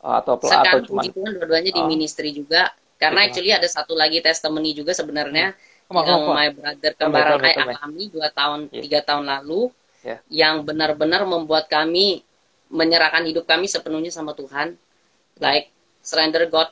[0.00, 1.88] uh, atau atau Sekarang cuman puji Tuhan dua-duanya di Oh.
[1.88, 2.70] ministry juga.
[2.94, 3.42] Karena Gitu.
[3.42, 5.52] actually ada satu lagi testimony juga sebenarnya
[5.90, 7.68] Come on, yang my brother kembaran I on.
[7.74, 8.82] alami dua tahun Yeah.
[8.86, 9.68] tiga tahun lalu
[10.04, 10.20] Yeah.
[10.28, 12.20] yang benar-benar membuat kami
[12.68, 14.76] menyerahkan hidup kami sepenuhnya sama Tuhan
[15.40, 15.72] like
[16.04, 16.68] surrender God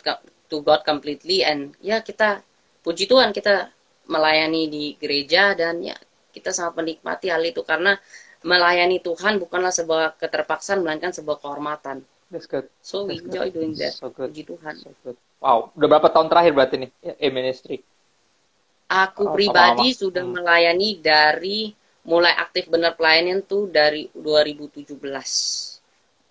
[0.52, 2.44] to God completely and ya kita
[2.84, 3.72] puji Tuhan kita
[4.12, 5.96] melayani di gereja dan ya
[6.36, 7.96] kita sangat menikmati hal itu karena
[8.44, 12.68] melayani Tuhan bukanlah sebuah keterpaksaan melainkan sebuah kehormatan That's good.
[12.84, 13.32] so we That's good.
[13.32, 14.28] enjoy doing that So good.
[14.28, 15.16] puji Tuhan So good.
[15.42, 17.82] Wow, udah berapa tahun terakhir berarti nih ya, in ministry?
[18.92, 20.00] Aku Oh, pribadi sama-sama.
[20.00, 20.34] sudah Hmm.
[20.36, 21.60] melayani dari
[22.02, 24.98] mulai aktif benar pelayanan tuh dari 2017.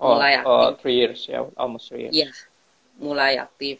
[0.01, 0.81] Oh, mulai uh, aktif.
[0.81, 2.13] three years ya, almost three years.
[2.15, 2.29] Iya,
[2.99, 3.79] mulai aktif.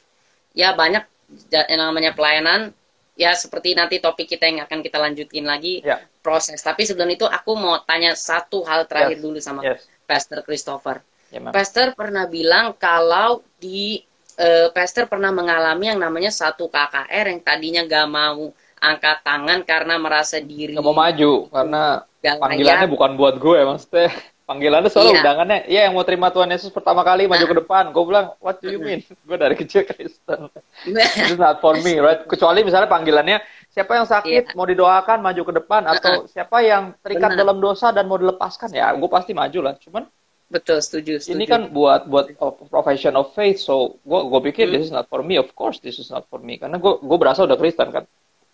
[0.54, 1.04] Ya banyak
[1.52, 2.72] yang namanya pelayanan.
[3.20, 6.00] Ya seperti nanti topik kita yang akan kita lanjutin lagi Ya.
[6.24, 6.58] proses.
[6.64, 9.24] Tapi sebelum itu aku mau tanya satu hal terakhir Yes.
[9.24, 9.84] dulu sama Yes.
[10.08, 11.04] Pastor Christopher.
[11.30, 11.52] Ya, ma'am.
[11.54, 14.00] Pastor pernah bilang kalau di
[14.40, 19.96] eh, Pastor pernah mengalami yang namanya satu KKR yang tadinya gak mau angkat tangan karena
[19.96, 21.82] merasa diri Nggak mau maju karena
[22.20, 24.10] panggilannya bukan buat gue maksudnya.
[24.42, 25.22] Panggilannya soalnya Iya.
[25.24, 27.48] undangannya, ya yang mau terima Tuhan Yesus pertama kali maju Nah.
[27.48, 27.84] ke depan.
[27.96, 29.00] Gue bilang, what do you mean?
[29.24, 30.52] gue dari kecil Kristen.
[30.84, 32.28] This is not for me, right?
[32.28, 33.40] Kecuali misalnya panggilannya,
[33.72, 34.56] siapa yang sakit Iya.
[34.60, 37.40] mau didoakan maju ke depan atau siapa yang terikat Benar.
[37.40, 39.80] dalam dosa dan mau dilepaskan ya, gue pasti maju lah.
[39.80, 40.04] Cuman
[40.52, 41.32] Betul, setuju, setuju.
[41.32, 42.36] ini kan buat buat
[42.68, 44.76] profession of faith, so gue gue pikir Hmm.
[44.76, 45.40] this is not for me.
[45.40, 48.04] Of course this is not for me karena gue gue berasa udah Kristen kan.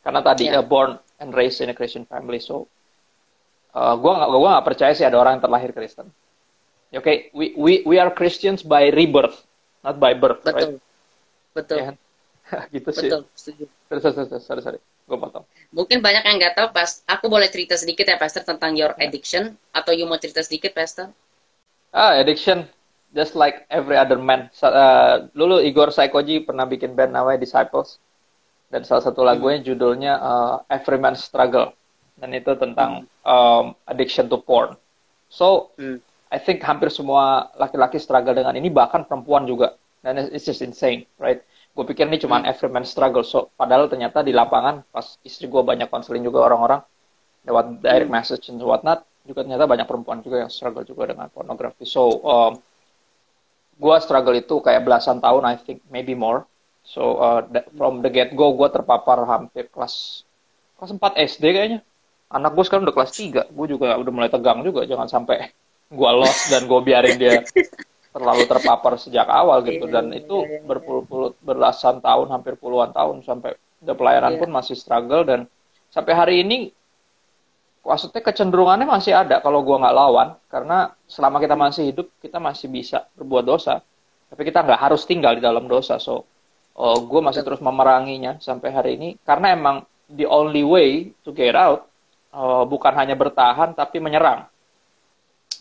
[0.08, 0.64] Karena tadi Iya.
[0.64, 2.64] uh, born and raised in a Christian family, so
[3.76, 6.08] uh, gue nggak nggak percaya sih ada orang yang terlahir Kristen.
[6.96, 9.44] Oke, we we we are Christians by rebirth,
[9.84, 10.80] not by birth, betul,
[11.52, 11.84] betul, right?
[11.84, 11.96] Ya kan?
[12.80, 13.12] gitu sih.
[13.12, 13.66] betul, setuju.
[13.92, 15.44] Terus terus sorry sorry, gue potong.
[15.76, 19.60] Mungkin banyak yang nggak tahu, pas aku boleh cerita sedikit ya, Pastor, tentang your addiction
[19.76, 21.12] atau you mau cerita sedikit, Pastor?
[21.92, 22.64] Ah, addiction,
[23.12, 24.48] just like every other man.
[24.64, 28.00] Uh, dulu Igor Saikoji pernah bikin band namanya Disciples.
[28.68, 31.72] Dan salah satu lagunya judulnya uh, Every Man's Struggle.
[32.18, 34.74] dan itu tentang um, addiction to porn.
[35.30, 36.02] So Hmm.
[36.28, 39.80] I think hampir semua laki-laki struggle dengan ini, bahkan perempuan juga.
[40.04, 41.40] Dan it's just insane, right?
[41.72, 43.24] Gue pikir ini cuma every man struggle.
[43.24, 46.84] So, padahal ternyata di lapangan, pas istri gue banyak konseling juga orang-orang,
[47.48, 51.88] lewat direct message and whatnot, juga ternyata banyak perempuan juga yang struggle juga dengan pornografi.
[51.88, 52.60] So, um,
[53.80, 56.44] gue struggle itu kayak belasan tahun, I think maybe more.
[56.88, 60.24] So, uh, that- from the get-go, gue terpapar hampir kelas
[60.80, 61.80] kelas 4 SD kayaknya.
[62.32, 63.44] Anak gue sekarang udah kelas 3.
[63.52, 64.88] Gue juga udah mulai tegang juga.
[64.88, 65.52] Jangan sampai
[65.88, 67.44] gue lost dan gue biarin dia
[68.16, 69.84] terlalu terpapar sejak awal gitu.
[69.84, 73.20] Iya, Dan iya, itu iya, berpuluh-puluh, belasan tahun, hampir puluhan tahun.
[73.28, 74.42] Sampai udah pelayanan Iya.
[74.48, 75.28] pun masih struggle.
[75.28, 75.40] Dan
[75.92, 76.72] sampai hari ini,
[77.84, 80.40] maksudnya kecenderungannya masih ada kalau gue nggak lawan.
[80.48, 83.84] Karena selama kita masih hidup, kita masih bisa berbuat dosa.
[84.28, 86.00] Tapi kita nggak harus tinggal di dalam dosa.
[86.00, 86.24] So,
[86.78, 89.10] uh, gue masih terus memeranginya sampai hari ini.
[89.26, 89.76] Karena emang
[90.08, 91.90] the only way to get out
[92.32, 94.46] uh, bukan hanya bertahan tapi menyerang.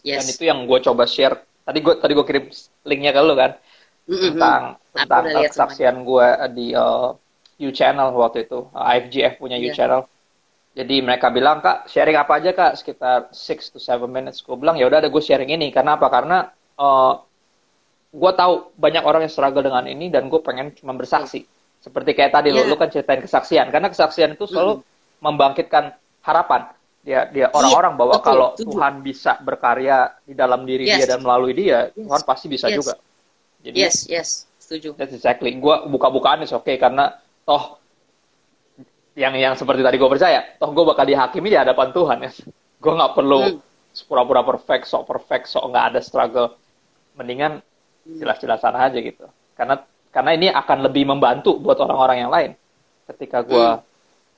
[0.07, 0.39] Dan Yes.
[0.39, 1.35] itu yang gue coba share.
[1.67, 2.45] Tadi gue tadi gue kirim
[2.87, 3.59] linknya ke lu kan
[4.07, 4.39] Mm-mm.
[4.39, 4.63] tentang
[4.95, 7.11] tentang kesaksian gue di uh,
[7.59, 8.71] U Channel waktu itu.
[8.71, 9.75] Uh, IFGF punya U Iya.
[9.75, 10.03] Channel.
[10.77, 14.45] Jadi mereka bilang kak sharing apa aja kak sekitar 6 to 7 minutes.
[14.47, 15.73] Gue bilang ya udah ada gue sharing ini.
[15.75, 16.07] Karena apa?
[16.07, 16.47] Karena
[16.79, 17.13] uh,
[18.17, 21.45] gue tahu banyak orang yang struggle dengan ini dan gue pengen cuma bersaksi.
[21.77, 22.65] Seperti kayak tadi Iya.
[22.65, 23.69] lu, lu kan ceritain kesaksian.
[23.69, 24.81] Karena kesaksian itu selalu
[25.21, 25.93] membangkitkan
[26.25, 26.73] harapan.
[27.05, 28.67] Dia dia orang-orang bahwa betul, kalau setuju.
[28.75, 30.97] Tuhan bisa berkarya di dalam diri Yes.
[30.99, 32.03] dia dan melalui dia, Yes.
[32.03, 32.77] Tuhan pasti bisa Yes.
[32.81, 32.95] juga.
[33.63, 34.97] Jadi Yes, yes, setuju.
[34.99, 35.55] That's exactly.
[35.55, 37.79] Gua buka-bukaan is oke karena toh
[39.17, 42.31] yang yang seperti tadi gue percaya, toh gue bakal dihakimi di hadapan Tuhan ya.
[42.81, 43.61] Gue nggak perlu Hmm.
[44.05, 46.49] pura-pura perfect, sok perfect, sok nggak ada struggle.
[47.15, 47.63] Mendingan.
[48.07, 49.27] Jelas-jelasan aja gitu.
[49.59, 49.83] Karena
[50.15, 52.51] karena ini akan lebih membantu buat orang-orang yang lain.
[53.07, 53.85] Ketika gue Hmm.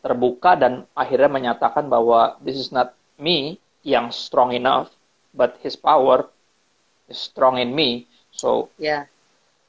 [0.04, 4.90] terbuka dan akhirnya menyatakan bahwa this is not me yang strong enough,
[5.34, 6.28] but His power
[7.10, 8.06] is strong in me.
[8.34, 9.06] So Ya,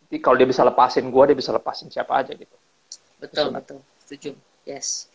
[0.09, 2.55] jadi kalau dia bisa lepasin gue, dia bisa lepasin siapa aja gitu.
[3.19, 3.49] betul, Betul.
[3.53, 3.79] betul.
[4.05, 4.31] Setuju.
[4.65, 5.09] Yes.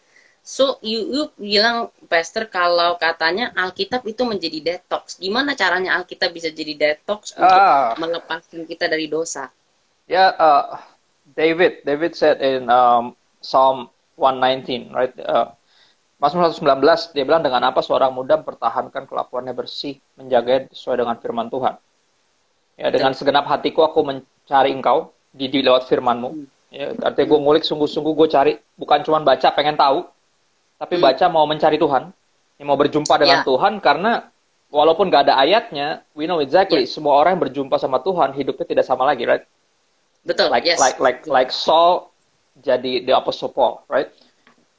[0.45, 5.17] So, you, you bilang, Pastor, kalau katanya Alkitab itu menjadi detox.
[5.17, 9.49] Gimana caranya Alkitab bisa jadi detox untuk Ah, melepaskan kita dari dosa?
[10.05, 10.77] ya, uh,
[11.33, 13.89] David, David said in um, Psalm
[14.21, 15.17] 119, right?
[15.17, 15.49] Uh,
[16.21, 21.49] Mazmur 119, dia bilang dengan apa seorang muda mempertahankan kelakuannya bersih, menjaganya sesuai dengan firman
[21.49, 21.75] Tuhan.
[22.77, 26.31] Ya, dengan segenap hatiku aku mencari engkau di, di lewat firmanmu.
[26.69, 30.05] Ya, artinya gue ngulik sungguh-sungguh gue cari, bukan cuma baca pengen tahu,
[30.77, 31.05] tapi Hmm.
[31.05, 32.11] baca mau mencari Tuhan,
[32.59, 33.47] yang mau berjumpa dengan Ya.
[33.47, 34.31] Tuhan karena
[34.71, 36.91] walaupun gak ada ayatnya, we know exactly Ya.
[36.91, 39.45] semua orang yang berjumpa sama Tuhan hidupnya tidak sama lagi, right?
[40.25, 40.81] Betul, Like yes.
[40.81, 42.09] like like like Saul
[42.59, 44.09] jadi the apostle Paul, right?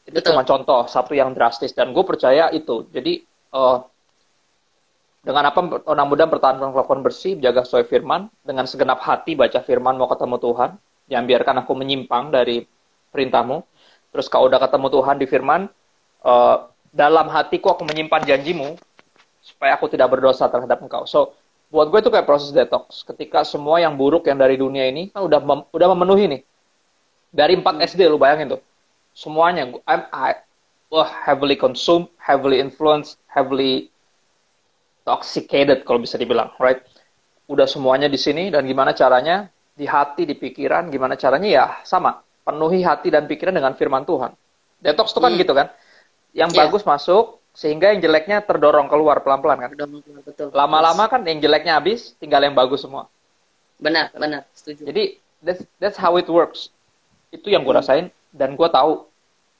[0.05, 0.33] Itu Betul.
[0.33, 2.85] cuma contoh satu yang drastis dan gue percaya itu.
[2.89, 3.21] Jadi
[3.55, 3.77] eh,
[5.25, 9.97] dengan apa orang muda bertahan kelakuan bersih, jaga sesuai firman, dengan segenap hati baca firman
[9.97, 10.69] mau ketemu Tuhan,
[11.09, 12.61] jangan biarkan aku menyimpang dari
[13.09, 13.57] perintahmu.
[14.13, 15.61] Terus kalau udah ketemu Tuhan di firman,
[16.25, 16.57] eh,
[16.89, 18.75] dalam hatiku aku menyimpan janjimu
[19.45, 21.05] supaya aku tidak berdosa terhadap engkau.
[21.05, 21.37] So
[21.69, 23.05] buat gue itu kayak proses detox.
[23.05, 26.41] Ketika semua yang buruk yang dari dunia ini kan udah mem- udah memenuhi nih.
[27.35, 28.61] Dari 4 SD lu bayangin tuh.
[29.11, 30.39] Semuanya gu- I'm I,
[30.87, 33.91] wah heavily consumed, heavily influenced, heavily
[35.05, 36.81] toxicated kalau bisa dibilang, right?
[37.45, 42.17] Udah semuanya di sini dan gimana caranya di hati, di pikiran, gimana caranya ya sama,
[42.47, 44.33] penuhi hati dan pikiran dengan firman Tuhan.
[44.81, 45.41] Detox tuh kan Hmm.
[45.43, 45.69] gitu kan.
[46.35, 46.59] Yang Yeah.
[46.67, 49.71] bagus masuk sehingga yang jeleknya terdorong keluar pelan-pelan kan.
[50.27, 50.51] Betul.
[50.51, 53.07] Lama-lama kan yang jeleknya habis, tinggal yang bagus semua.
[53.79, 54.83] Benar, benar, setuju.
[54.83, 55.03] Jadi
[55.39, 56.67] that's that's how it works.
[57.31, 57.79] Itu yang gue Hmm.
[57.79, 59.07] rasain dan gue tahu,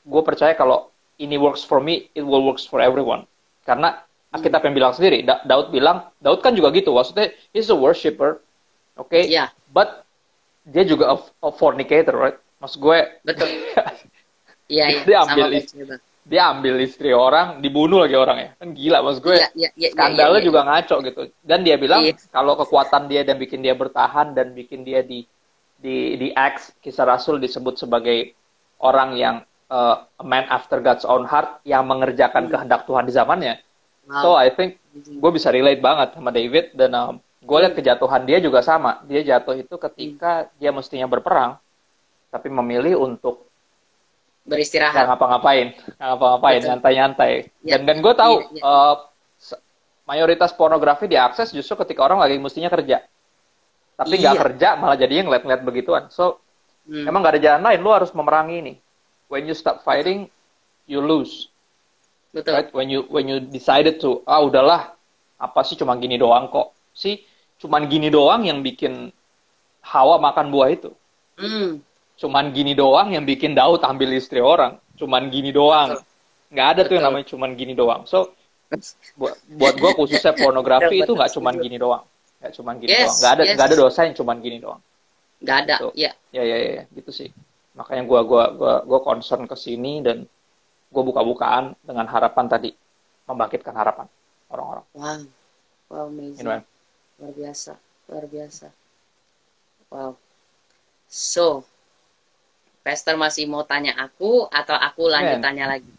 [0.03, 3.23] gue percaya kalau ini works for me, it will works for everyone.
[3.63, 4.03] Karena
[4.35, 4.43] Hmm.
[4.43, 8.43] kita yang bilang sendiri, Da- Daud bilang, Daud kan juga gitu, maksudnya he's a worshipper,
[8.99, 9.47] oke, Iya.
[9.71, 10.03] but
[10.67, 12.35] dia juga a, a fornicator, right?
[12.59, 13.47] Maksud gue, Betul.
[14.67, 14.99] Iya, iya.
[15.05, 15.61] Dia ambil.
[16.25, 19.37] Dia ambil istri orang, dibunuh lagi orangnya, kan gila, maksud gue.
[19.37, 20.47] Iya, iya, iya, skandalnya iya, iya.
[20.49, 21.21] juga ngaco gitu.
[21.45, 22.17] Dan dia bilang Iya.
[22.33, 25.21] kalau kekuatan dia dan bikin dia bertahan dan bikin dia di
[25.77, 28.33] di di Acts kisah Rasul disebut sebagai
[28.81, 29.35] orang yang
[29.69, 32.51] uh, a man after God's own heart yang mengerjakan Hmm.
[32.57, 33.55] kehendak Tuhan di zamannya.
[34.09, 34.21] Wow.
[34.21, 37.13] So I think gue bisa relate banget sama David dan um,
[37.45, 39.05] gue lihat kejatuhan dia juga sama.
[39.05, 41.61] Dia jatuh itu ketika dia mestinya berperang
[42.33, 43.45] tapi memilih untuk
[44.45, 45.05] nggak beristirahat.
[45.09, 47.33] ngapa-ngapain, nggak ngapa-ngapain, nyantai-nyantai.
[47.65, 47.75] Ya.
[47.75, 48.63] Dan dan gue tahu Iya, iya.
[48.63, 48.95] uh,
[50.05, 53.01] mayoritas pornografi diakses justru ketika orang lagi mestinya kerja.
[53.97, 54.41] Tapi nggak Iya.
[54.45, 56.03] kerja malah jadinya ngeliat-ngeliat begituan.
[56.13, 56.41] So
[56.85, 57.09] Hmm.
[57.09, 58.73] emang nggak ada jalan lain, lu harus memerangi ini.
[59.25, 60.29] When you stop fighting,
[60.85, 61.49] you lose.
[62.29, 62.51] betul.
[62.51, 62.69] Right?
[62.75, 64.91] When you when you decided to ah udahlah
[65.39, 67.23] apa sih cuma gini doang kok sih
[67.57, 69.09] cuman gini doang yang bikin
[69.79, 70.91] Hawa makan buah itu.
[71.39, 71.79] Hmm.
[72.15, 74.79] Cuman gini doang yang bikin Daud ambil istri orang.
[74.95, 75.99] Cuman gini doang.
[76.51, 78.07] Nggak ada tuh yang namanya cuman gini doang.
[78.07, 78.31] So
[79.19, 82.03] buat buat gue khususnya pornografi itu nggak cuman gini doang.
[82.39, 83.15] Nggak cuman gini Yes, doang.
[83.19, 83.53] Nggak ada yes.
[83.55, 84.81] nggak ada dosa yang cuman gini doang.
[85.43, 85.91] Nggak ada, Betul.
[85.99, 86.11] ya.
[86.31, 86.83] Ya ya ya, ya.
[86.95, 87.29] gitu sih.
[87.75, 90.23] Makanya gua gua gua gua concern ke sini dan
[90.87, 92.71] gua buka-bukaan dengan harapan tadi
[93.27, 94.07] membangkitkan harapan
[94.47, 94.85] orang-orang.
[94.95, 95.19] Wow,
[95.91, 96.47] wow, amazing.
[97.19, 97.73] Luar biasa,
[98.07, 98.67] luar biasa.
[99.91, 100.15] Wow.
[101.05, 101.63] So,
[102.85, 105.45] Pastor masih mau tanya aku atau aku lanjut Man.
[105.49, 105.89] tanya lagi?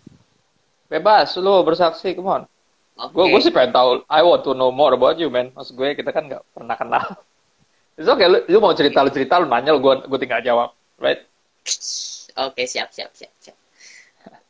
[0.87, 2.43] Bebas, lu bersaksi, come on.
[2.95, 3.11] Oke.
[3.11, 3.91] Gue gue sih pengen tahu.
[4.07, 5.51] I want to know more about you, man.
[5.51, 7.05] Maksud gue kita kan nggak pernah kenal.
[7.99, 10.71] It's okay, lu, lu mau cerita lu cerita lu nanya lu gue gue tinggal jawab,
[11.03, 11.27] right?
[12.39, 13.57] Oke, siap, siap, siap, siap.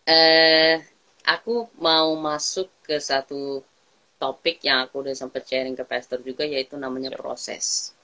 [0.05, 0.77] Eh,
[1.25, 3.65] aku mau masuk ke satu
[4.21, 7.97] topik yang aku udah sempat sharing ke pastor juga, yaitu namanya proses.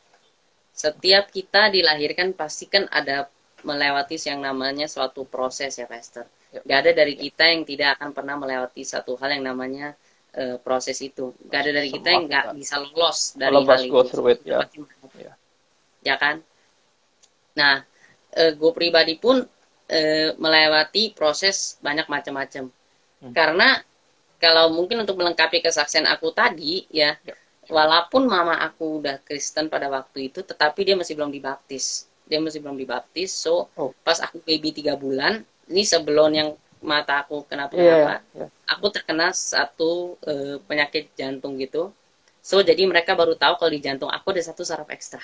[0.72, 3.28] Setiap kita dilahirkan pasti kan ada
[3.68, 6.26] melewati yang namanya suatu proses ya, pastor.
[6.52, 6.62] Yep.
[6.68, 9.96] Gak ada dari kita yang tidak akan pernah melewati satu hal yang namanya
[10.34, 11.32] eh, proses itu.
[11.48, 12.56] Gak ada dari kita yang nggak kita.
[12.58, 14.06] bisa lolos dari hal itu.
[14.32, 14.60] it, ya.
[15.18, 15.32] Ya.
[16.02, 16.42] Ya kan?
[17.58, 17.84] Nah,
[18.32, 19.36] eh, gue pribadi pun
[19.88, 22.64] eh, melewati proses banyak macam-macam.
[23.22, 23.32] Hmm.
[23.36, 23.68] Karena
[24.42, 27.34] kalau mungkin untuk melengkapi kesaksian aku tadi ya, Ya.
[27.70, 32.08] walaupun mama aku udah Kristen pada waktu itu, tetapi dia masih belum dibaptis.
[32.28, 33.30] Dia masih belum dibaptis.
[33.34, 33.90] So Oh.
[34.06, 36.48] pas aku baby tiga bulan, ini sebelum yang
[36.82, 38.46] mata aku kenapa Iya, kenapa, iya.
[38.66, 41.94] aku terkena satu eh, penyakit jantung gitu.
[42.42, 45.22] So jadi mereka baru tahu kalau di jantung aku ada satu saraf ekstra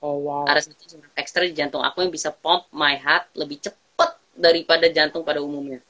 [0.00, 0.46] Oh wow.
[0.46, 4.86] ada satu saraf ekstra di jantung aku yang bisa pump my heart lebih cepat daripada
[4.88, 5.82] jantung pada umumnya.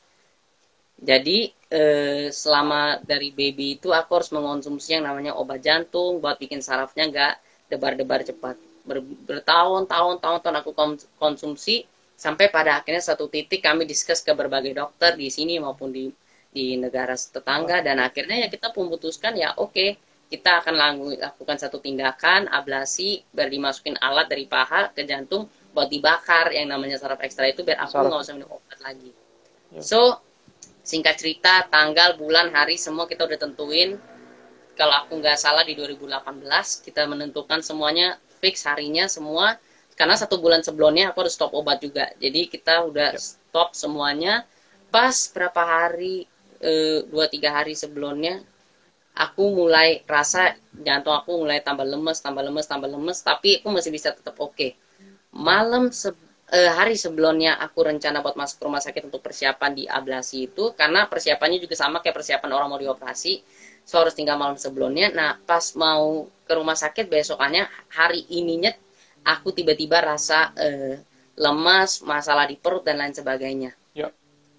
[1.00, 1.38] Jadi
[1.72, 7.04] eh, selama dari baby itu aku harus mengonsumsi yang namanya obat jantung buat bikin sarafnya
[7.12, 7.32] nggak
[7.72, 8.56] debar-debar cepat.
[8.84, 11.84] Ber- bertahun-tahun tahun-tahun aku kon- konsumsi
[12.16, 16.12] sampai pada akhirnya satu titik kami diskus ke berbagai dokter di sini maupun di
[16.50, 19.96] di negara tetangga dan akhirnya ya kita memutuskan ya oke
[20.30, 20.74] kita akan
[21.18, 26.98] lakukan satu tindakan ablasi biar dimasukin alat dari paha ke jantung buat dibakar yang namanya
[26.98, 29.10] saraf ekstra itu biar aku nggak usah minum obat lagi.
[29.74, 29.82] Ya.
[29.82, 30.22] So
[30.86, 33.98] singkat cerita tanggal bulan hari semua kita udah tentuin
[34.78, 36.14] kalau aku nggak salah di 2018
[36.86, 39.46] kita menentukan semuanya fix harinya semua.
[39.98, 42.08] Karena satu bulan sebelumnya aku harus stop obat juga.
[42.24, 43.20] Jadi kita udah Yep.
[43.20, 44.34] stop semuanya.
[44.94, 46.24] Pas berapa hari
[46.60, 48.34] eh, dua tiga hari sebelumnya
[49.24, 50.42] aku mulai rasa
[50.86, 53.18] jantung aku mulai tambah lemes tambah lemes tambah lemes.
[53.22, 54.68] Tapi aku masih bisa tetap oke.
[55.34, 56.16] Malam se-
[56.58, 61.06] eh, hari sebelumnya aku rencana buat masuk rumah sakit untuk persiapan di ablasi itu karena
[61.12, 63.34] persiapannya juga sama kayak persiapan orang mau dioperasi
[63.84, 65.10] so harus tinggal malam sebelumnya.
[65.12, 68.74] Nah pas mau ke rumah sakit besokannya hari ininya
[69.24, 70.98] aku tiba-tiba rasa eh,
[71.40, 73.72] lemas masalah di perut dan lain sebagainya.
[73.96, 74.08] Ya.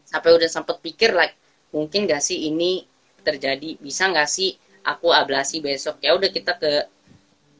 [0.03, 1.39] sampai udah sempet pikir like
[1.71, 2.83] mungkin gak sih ini
[3.23, 3.79] terjadi?
[3.79, 6.01] Bisa nggak sih aku ablasi besok?
[6.03, 6.71] Ya udah kita ke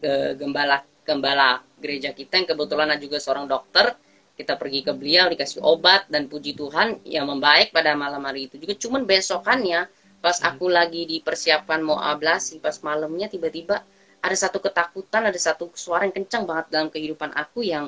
[0.02, 3.94] ke gembala gembala gereja kita yang kebetulan juga seorang dokter.
[4.32, 8.58] Kita pergi ke beliau dikasih obat dan puji Tuhan yang membaik pada malam hari itu
[8.58, 8.74] juga.
[8.74, 9.86] Cuman besokannya
[10.24, 13.78] pas aku lagi di persiapan mau ablasi pas malamnya tiba-tiba
[14.26, 17.86] ada satu ketakutan ada satu suara yang kencang banget dalam kehidupan aku yang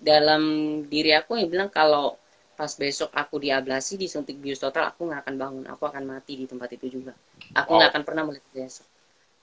[0.00, 0.42] dalam
[0.92, 2.16] diri aku yang bilang kalau
[2.56, 5.64] pas besok aku diablasi disuntik bius total aku nggak akan bangun.
[5.72, 7.12] Aku akan mati di tempat itu juga.
[7.60, 7.78] Aku Wow.
[7.80, 8.86] nggak akan pernah melihat besok.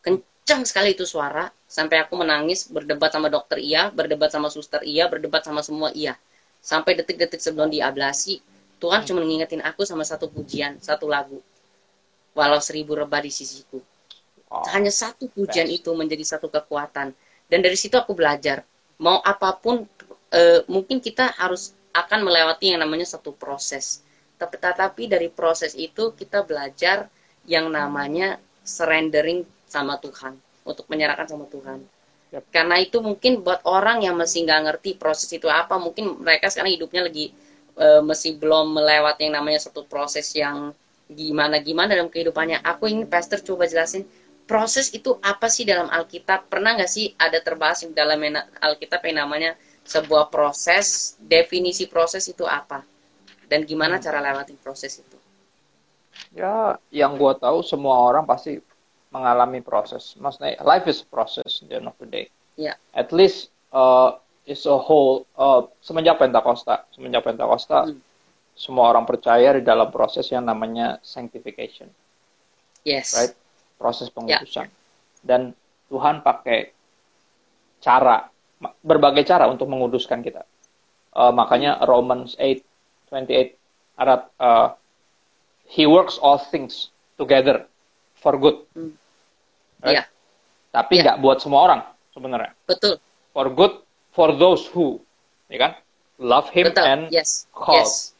[0.05, 1.45] Kencang sekali itu suara.
[1.69, 6.17] Sampai aku menangis berdebat sama dokter iya berdebat sama suster iya berdebat sama semua iya.
[6.61, 8.41] Sampai detik-detik sebelum diablasi
[8.81, 11.39] Tuhan cuma ngingetin aku sama satu pujian satu lagu
[12.38, 13.79] walau seribu rebah di sisiku
[14.53, 14.69] Wow.
[14.69, 15.81] hanya satu pujian Best.
[15.81, 17.09] itu menjadi satu kekuatan
[17.49, 18.61] dan dari situ aku belajar
[19.01, 19.81] mau apa pun
[20.29, 24.05] eh, mungkin kita harus akan melewati yang namanya satu proses
[24.38, 27.09] tapi tetapi dari proses itu kita belajar
[27.49, 30.38] yang namanya surrendering sama Tuhan
[30.69, 31.81] untuk menyerahkan sama Tuhan
[32.34, 32.43] Yep.
[32.49, 36.73] karena itu mungkin buat orang yang masih nggak ngerti proses itu apa mungkin mereka sekarang
[36.73, 37.29] hidupnya lagi
[37.77, 40.73] eh, masih belum melewati yang namanya satu proses yang
[41.11, 44.07] gimana gimana dalam kehidupannya aku ingin pastor coba jelasin
[44.43, 46.51] proses itu apa sih dalam Alkitab?
[46.51, 48.19] Pernah nggak sih ada terbahas di dalam
[48.59, 52.83] Alkitab yang namanya sebuah proses, definisi proses itu apa?
[53.47, 55.17] Dan gimana cara lewatin proses itu?
[56.33, 58.59] Ya, yang gua tahu semua orang pasti
[59.13, 60.17] mengalami proses.
[60.17, 62.25] Maksudnya, life is process the end of the day.
[62.57, 62.73] Ya.
[62.97, 67.99] At least uh, it's a whole uh, semenjak Pentakosta, semenjak Pentakosta, Hmm.
[68.53, 71.89] Semua orang percaya di dalam proses yang namanya sanctification,
[72.85, 73.13] Yes.
[73.17, 73.33] right?
[73.75, 74.69] Proses pengudusan.
[75.19, 75.57] Dan
[75.89, 76.69] Tuhan pakai
[77.79, 78.29] cara,
[78.79, 80.45] berbagai cara untuk menguduskan kita.
[81.13, 82.61] Uh, makanya Romans 8,
[83.09, 83.53] 28,
[83.97, 84.73] Arat, uh,
[85.63, 87.65] He works all things together
[88.17, 88.61] for good.
[88.77, 88.93] Hmm.
[89.81, 89.97] Right?
[89.99, 90.03] Iya,
[90.69, 91.81] Tapi nggak buat semua orang
[92.13, 92.53] sebenarnya.
[92.65, 92.97] betul.
[93.33, 93.81] For good,
[94.13, 95.01] for those who,
[95.49, 95.73] ya kan?
[96.21, 96.85] Love Him Betul.
[96.85, 97.49] and yes.
[97.49, 97.81] called.
[97.81, 98.12] Yes.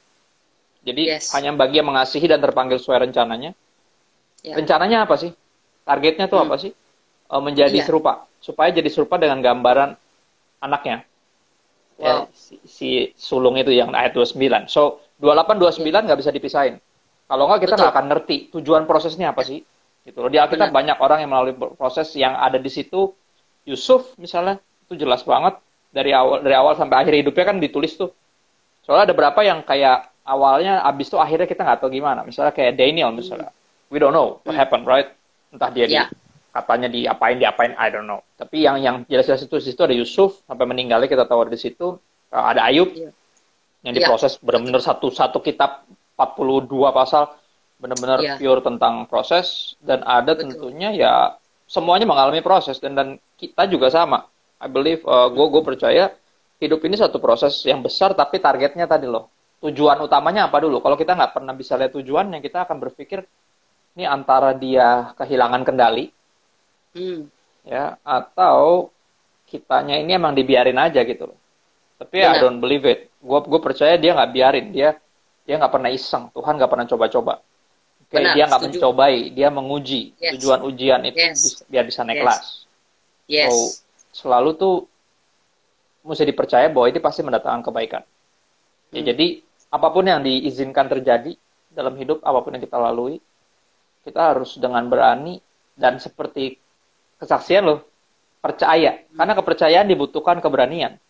[0.84, 1.32] Jadi Yes.
[1.32, 3.56] hanya bagi yang mengasihi dan terpanggil sesuai rencananya.
[4.44, 4.54] Ya.
[4.60, 5.32] Rencananya apa sih?
[5.88, 6.52] Targetnya tuh Hmm.
[6.52, 6.72] apa sih?
[7.32, 7.88] Eh, menjadi Iya.
[7.88, 9.96] serupa, supaya jadi serupa dengan gambaran
[10.60, 11.08] anaknya.
[11.96, 12.34] Ya, Wow.
[12.36, 14.68] si, si sulung itu yang ayat 29.
[14.68, 16.76] So, 28 29 nggak bisa dipisahin.
[17.30, 19.64] Kalau nggak kita nggak akan ngerti tujuan prosesnya apa sih.
[20.04, 20.28] Gitu loh.
[20.28, 23.16] Di Alkitab banyak orang yang melalui proses yang ada di situ.
[23.64, 25.56] Yusuf misalnya itu jelas banget
[25.96, 28.12] dari awal dari awal sampai akhir hidupnya kan ditulis tuh.
[28.84, 32.24] Soalnya ada berapa yang kayak awalnya abis itu akhirnya kita nggak tahu gimana.
[32.24, 33.52] Misalnya kayak Daniel misalnya.
[33.92, 34.60] We don't know what Hmm.
[34.60, 35.14] happened, right?
[35.54, 36.10] Entah dia di Ya.
[36.50, 38.26] katanya diapain diapain I don't know.
[38.36, 41.98] Tapi yang yang jelas-jelas itu di situ ada Yusuf sampai meninggalnya kita tahu di situ.
[42.34, 43.14] Uh, ada Ayub Iya.
[43.86, 44.00] yang Iya.
[44.02, 45.86] diproses benar-benar satu satu kitab
[46.18, 47.30] 42 pasal
[47.78, 48.36] benar-benar Iya.
[48.40, 50.56] pure tentang proses dan ada Betul.
[50.56, 51.14] tentunya ya
[51.68, 54.26] semuanya mengalami proses dan dan kita juga sama.
[54.58, 56.04] I believe gue gue percaya
[56.58, 59.28] hidup ini satu proses yang besar tapi targetnya tadi loh
[59.64, 63.24] tujuan utamanya apa dulu kalau kita nggak pernah bisa lihat tujuannya kita akan berpikir
[63.96, 66.12] ini antara dia kehilangan kendali
[66.94, 67.26] Hmm.
[67.66, 68.94] ya atau
[69.50, 71.40] kitanya ini emang dibiarin aja gitu loh
[71.98, 72.42] tapi I Benar.
[72.44, 74.94] don't believe it gue gue percaya dia nggak biarin dia
[75.42, 77.42] dia nggak pernah iseng Tuhan nggak pernah coba-coba
[78.14, 80.38] Benar, dia nggak mencobai dia menguji Yes.
[80.38, 81.38] tujuan ujian itu Yes.
[81.42, 82.22] bis- biar bisa naik Yes.
[82.22, 82.46] kelas
[83.26, 83.50] Yes.
[83.50, 83.58] So,
[84.22, 84.76] selalu tuh
[86.04, 88.04] mesti dipercaya bahwa ini pasti mendatangkan kebaikan
[88.92, 89.08] ya Hmm.
[89.10, 89.28] jadi
[89.74, 91.34] apa pun yang diizinkan terjadi
[91.74, 93.18] dalam hidup apa pun yang kita lalui
[94.06, 95.42] kita harus dengan berani
[95.74, 96.62] dan seperti
[97.18, 97.82] kesaksian loh
[98.38, 101.02] percaya karena kepercayaan dibutuhkan keberanian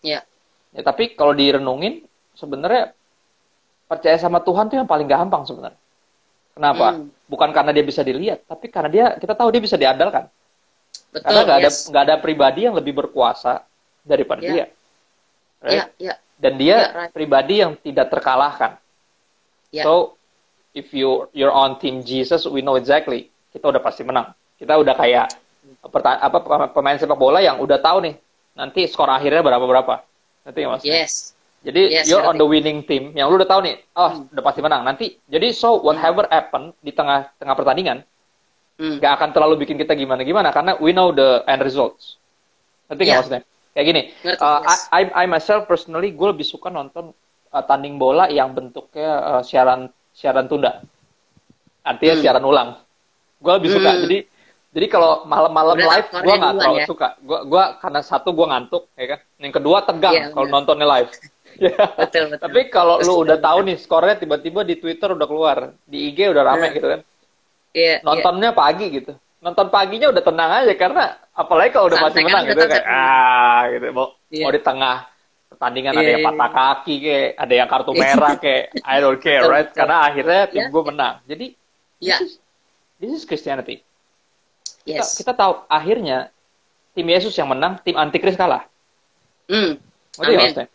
[0.00, 0.22] Ya.
[0.70, 2.06] ya tapi kalau direnungin
[2.38, 2.94] sebenarnya
[3.90, 5.80] percaya sama Tuhan tuh yang paling gampang sebenarnya
[6.54, 7.10] kenapa Hmm.
[7.26, 10.30] bukan karena dia bisa dilihat tapi karena dia kita tahu dia bisa diandalkan
[11.10, 11.26] Betul.
[11.26, 11.90] karena nggak ada yes.
[11.90, 13.66] nggak ada pribadi yang lebih berkuasa
[14.06, 14.50] daripada Ya.
[14.54, 14.66] dia
[15.58, 15.74] Right?
[15.74, 16.14] Ya, ya.
[16.38, 17.12] Dan dia Ya, right.
[17.12, 18.78] pribadi yang tidak terkalahkan
[19.68, 19.84] Ya.
[19.84, 20.16] so
[20.72, 24.94] if you you're on team Jesus we know exactly kita udah pasti menang kita udah
[24.94, 25.26] kayak
[25.84, 25.98] apa
[26.72, 28.14] pemain sepak bola yang udah tahu nih
[28.54, 29.94] nanti skor akhirnya berapa berapa
[30.42, 31.12] nanti ya mas Yes.
[31.60, 34.32] jadi Yes, you're on the winning team yang lu udah tahu nih oh Hmm.
[34.32, 38.00] udah pasti menang nanti jadi so whatever happen di tengah tengah pertandingan
[38.78, 39.02] Hmm.
[39.02, 42.14] nggak akan terlalu bikin kita gimana gimana karena we know the end results
[42.86, 43.18] ngerti nggak Iya.
[43.20, 43.42] maksudnya
[43.78, 44.90] kayak gini Ngerti, uh, yes.
[44.90, 47.14] I, I I myself personally gue lebih suka nonton
[47.48, 50.82] uh, tanding bola yang bentuknya uh, siaran siaran tunda
[51.80, 52.22] artinya Hmm.
[52.22, 52.68] siaran ulang
[53.38, 54.02] gue lebih suka Hmm.
[54.02, 54.18] jadi
[54.68, 56.86] jadi kalau malam-malam live gue skornya nggak terlalu ya.
[56.86, 60.54] suka gue gua karena satu gue ngantuk ya kan yang kedua tegang Iya, kalau benar.
[60.58, 61.10] nontonnya live
[61.58, 61.74] Ya.
[61.74, 62.38] Betul, betul.
[62.44, 63.46] tapi kalau lu udah betul.
[63.50, 66.76] tahu nih skornya tiba-tiba di Twitter udah keluar di IG udah rame Hmm.
[66.76, 67.00] gitu kan
[67.68, 67.96] Iya, iya.
[68.02, 71.04] nontonnya pagi gitu nonton paginya udah tenang aja karena
[71.38, 74.44] apalagi kalau udah kan, menang udah gitu kayak ah gitu mau Iya.
[74.44, 74.96] mau di tengah
[75.48, 78.00] pertandingan Iya, ada yang iya, patah kaki kayak ada yang kartu Iya.
[78.02, 79.78] merah kayak I don't care Betul, right betul.
[79.78, 81.46] karena akhirnya tim Iya, gue menang jadi
[82.02, 82.16] Iya.
[82.18, 82.32] this is
[82.98, 83.76] this is Christianity
[84.82, 85.14] kita, Yes.
[85.16, 86.18] kita tahu akhirnya
[86.92, 88.66] tim Yesus yang menang tim antikris kalah
[89.48, 89.80] Hmm.
[90.20, 90.68] Ya Amin.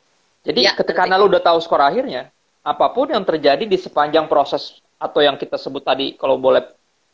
[0.44, 2.34] Jadi Ya, ketika lu udah tahu skor akhirnya,
[2.66, 6.64] apa pun yang terjadi di sepanjang proses atau yang kita sebut tadi kalau boleh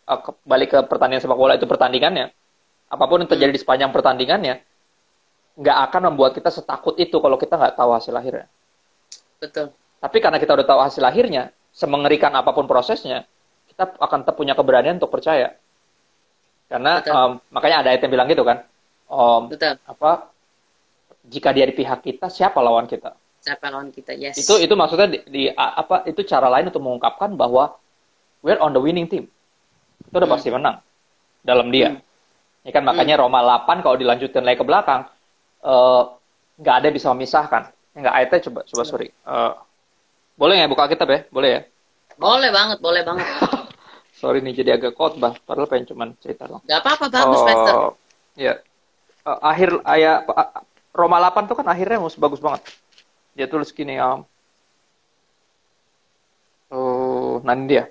[0.08, 2.32] uh, balik ke pertandingan sepak bola itu pertandingannya,
[2.90, 4.60] apa pun yang terjadi di sepanjang pertandingannya,
[5.60, 8.50] nggak akan membuat kita setakut itu kalau kita nggak tahu hasil akhirnya.
[9.38, 9.72] Betul.
[10.00, 13.28] Tapi karena kita udah tahu hasil akhirnya, semengerikan apa pun prosesnya,
[13.70, 15.54] kita akan tetap punya keberanian untuk percaya.
[16.70, 17.14] Karena Betul.
[17.14, 18.64] um, makanya ada ayat yang bilang gitu kan,
[19.10, 19.78] um, Betul.
[19.86, 20.30] apa
[21.26, 23.14] jika dia di pihak kita, siapa lawan kita?
[23.40, 24.12] Siapa lawan kita?
[24.20, 24.36] Yes.
[24.36, 27.80] itu itu maksudnya di, di- apa itu cara lain untuk mengungkapkan bahwa
[28.44, 29.32] we're on the winning team
[30.04, 30.36] itu udah Hmm.
[30.36, 30.78] pasti menang
[31.44, 32.04] dalam dia Hmm.
[32.64, 35.08] Ya kan makanya Roma 8 kalau dilanjutin lagi ke belakang
[35.64, 36.02] eh,
[36.60, 37.64] nggak ada yang bisa memisahkan.
[37.96, 39.08] Ya, nggak ayatnya coba coba sorry.
[39.12, 39.52] Eh,
[40.40, 41.20] boleh ya buka kitab ya?
[41.32, 41.62] Boleh ya?
[42.20, 43.28] Boleh banget, boleh banget.
[44.20, 45.36] sorry nih jadi agak khotbah.
[45.48, 46.64] Padahal pengen cuman cerita doang.
[46.68, 47.76] Gak apa-apa, bagus, Oh, Pastor.
[48.36, 48.54] ya.
[49.24, 50.28] Eh, akhir ayat
[50.92, 52.64] Roma 8 tuh kan akhirnya mus- bagus banget.
[53.36, 54.20] Dia tulis gini ya.
[56.70, 57.84] Oh nah ini dia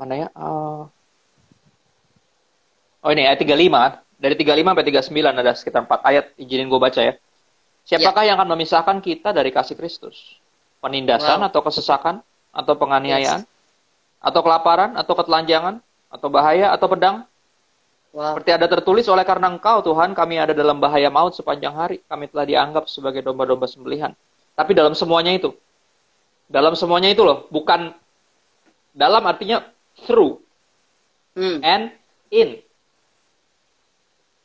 [0.00, 0.28] mana ya?
[0.34, 0.80] Eh,
[3.02, 6.78] oh ini ayat 35 kan dari 35 sampai 39 ada sekitar 4 ayat izinin gue
[6.80, 7.14] baca ya
[7.82, 10.38] Siapakah yang akan memisahkan kita dari kasih Kristus?
[10.78, 11.50] Penindasan Wow.
[11.50, 12.22] atau kesesakan
[12.54, 13.42] atau penganiayaan
[14.22, 17.26] atau kelaparan atau ketelanjangan atau bahaya atau pedang?
[18.14, 18.38] Wow.
[18.38, 21.98] Seperti ada tertulis oleh karena engkau Tuhan kami ada dalam bahaya maut sepanjang hari.
[22.06, 24.14] Kami telah dianggap sebagai domba-domba sembelihan.
[24.54, 25.50] Tapi dalam semuanya itu.
[26.46, 27.50] Dalam semuanya itu loh.
[27.50, 27.90] Bukan
[28.94, 29.66] dalam artinya
[30.06, 30.38] through
[31.34, 31.58] Hmm.
[31.66, 31.90] and
[32.30, 32.62] in.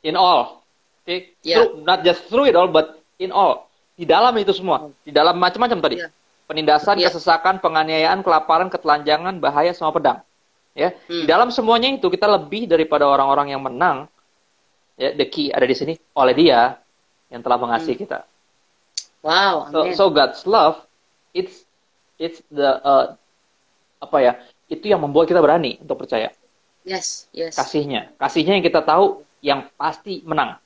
[0.08, 0.64] In all.
[1.03, 1.36] Okay?
[1.43, 1.68] Yeah.
[1.68, 3.68] Through, not just through it all, but in all.
[3.99, 4.88] Di dalam itu semua.
[5.03, 5.97] Di dalam macam-macam tadi.
[5.99, 6.12] Yeah.
[6.47, 7.12] Penindasan, Yeah.
[7.12, 10.24] kesesakan, penganiayaan, kelaparan, ketelanjangan, bahaya, sama pedang.
[10.78, 11.26] Ya, Hmm.
[11.26, 14.05] di dalam semuanya itu kita lebih daripada orang-orang yang menang.
[14.95, 16.78] Ya, the key ada di sini oleh Dia
[17.34, 18.22] yang telah mengasihi kita.
[19.26, 19.74] Wow.
[19.74, 19.97] So, Amen.
[19.97, 20.78] so God's love,
[21.34, 21.66] it's
[22.22, 23.05] it's the uh,
[23.99, 24.34] apa ya?
[24.70, 26.30] Itu yang membuat kita berani untuk percaya
[26.88, 27.28] yes.
[27.36, 27.58] Yes.
[27.58, 30.58] kasihnya, kasihnya yang kita tahu yang pasti menang.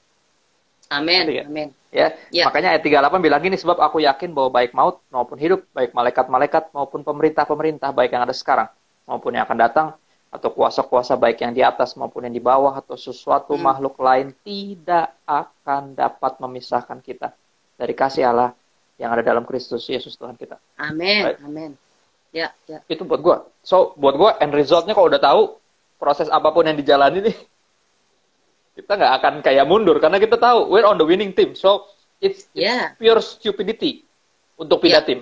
[0.91, 1.23] Amen.
[1.27, 1.45] Ngerti ya?
[1.47, 1.69] Amen.
[1.91, 2.47] Ya, Ya.
[2.47, 6.71] makanya ayat 38 bilang gini, sebab aku yakin bahwa baik maut maupun hidup, baik malaikat-malaikat
[6.71, 8.71] maupun pemerintah-pemerintah, baik yang ada sekarang
[9.03, 9.87] maupun yang akan datang,
[10.31, 13.67] atau kuasa-kuasa baik yang di atas maupun yang di bawah, atau sesuatu Hmm.
[13.67, 17.35] makhluk lain tidak akan dapat memisahkan kita
[17.75, 18.55] dari kasih Allah
[18.95, 20.55] yang ada dalam Kristus Yesus Tuhan kita.
[20.79, 21.27] Amen.
[21.27, 21.39] Right.
[21.43, 21.71] Amen.
[22.31, 22.55] Ya.
[22.71, 22.79] Ya.
[22.87, 23.43] Itu buat gua.
[23.67, 25.59] So, buat gua end resultnya kalau udah tahu
[25.99, 27.35] proses apa pun yang dijalani nih,
[28.81, 31.53] kita nggak akan kayak mundur karena kita tahu we're on the winning team.
[31.53, 32.97] So, it's, it's Yeah.
[32.97, 34.03] pure stupidity
[34.57, 35.07] untuk pindah Yeah.
[35.07, 35.19] tim.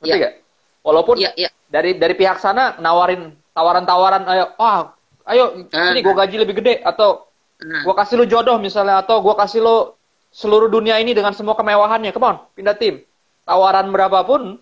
[0.00, 0.18] Ngerti Yeah.
[0.18, 0.34] nggak?
[0.82, 1.30] Walaupun Ya.
[1.36, 1.50] Ya.
[1.68, 4.94] dari dari pihak sana nawarin tawaran-tawaran, ayo, ah,
[5.28, 5.90] ayo, Ah.
[5.92, 7.26] ini gua gaji lebih gede atau
[7.60, 7.82] Nah.
[7.82, 9.92] gua kasih lu jodoh misalnya atau gua kasih lu
[10.30, 13.00] seluruh dunia ini dengan semua kemewahannya, come on, pindah tim.
[13.48, 14.60] Tawaran berapapun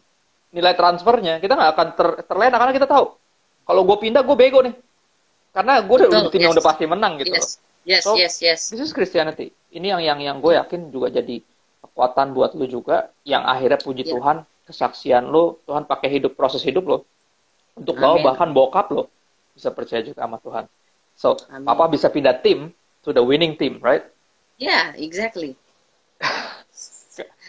[0.54, 3.10] nilai transfernya kita nggak akan ter, terlena karena kita tahu
[3.66, 4.70] kalau gue pindah gue bego nih
[5.50, 6.62] karena gue udah tim yang yes.
[6.62, 7.42] udah pasti menang gitu loh.
[7.84, 8.00] Yes.
[8.00, 8.04] Yes.
[8.04, 8.34] So, yes.
[8.40, 8.60] Yes.
[8.72, 9.52] This is Christianity.
[9.72, 11.40] Ini yang yang yang gue yakin juga jadi
[11.84, 14.16] kekuatan buat lu juga yang akhirnya puji Yeah.
[14.18, 16.98] Tuhan kesaksian lu Tuhan pakai hidup proses hidup lo
[17.76, 19.12] untuk bawa bahkan bokap lo
[19.52, 20.64] bisa percaya juga sama Tuhan.
[21.14, 21.68] So Amin.
[21.68, 22.72] papa bisa pindah tim
[23.04, 24.02] to the winning team, right?
[24.56, 24.96] Yeah.
[24.96, 25.54] Exactly.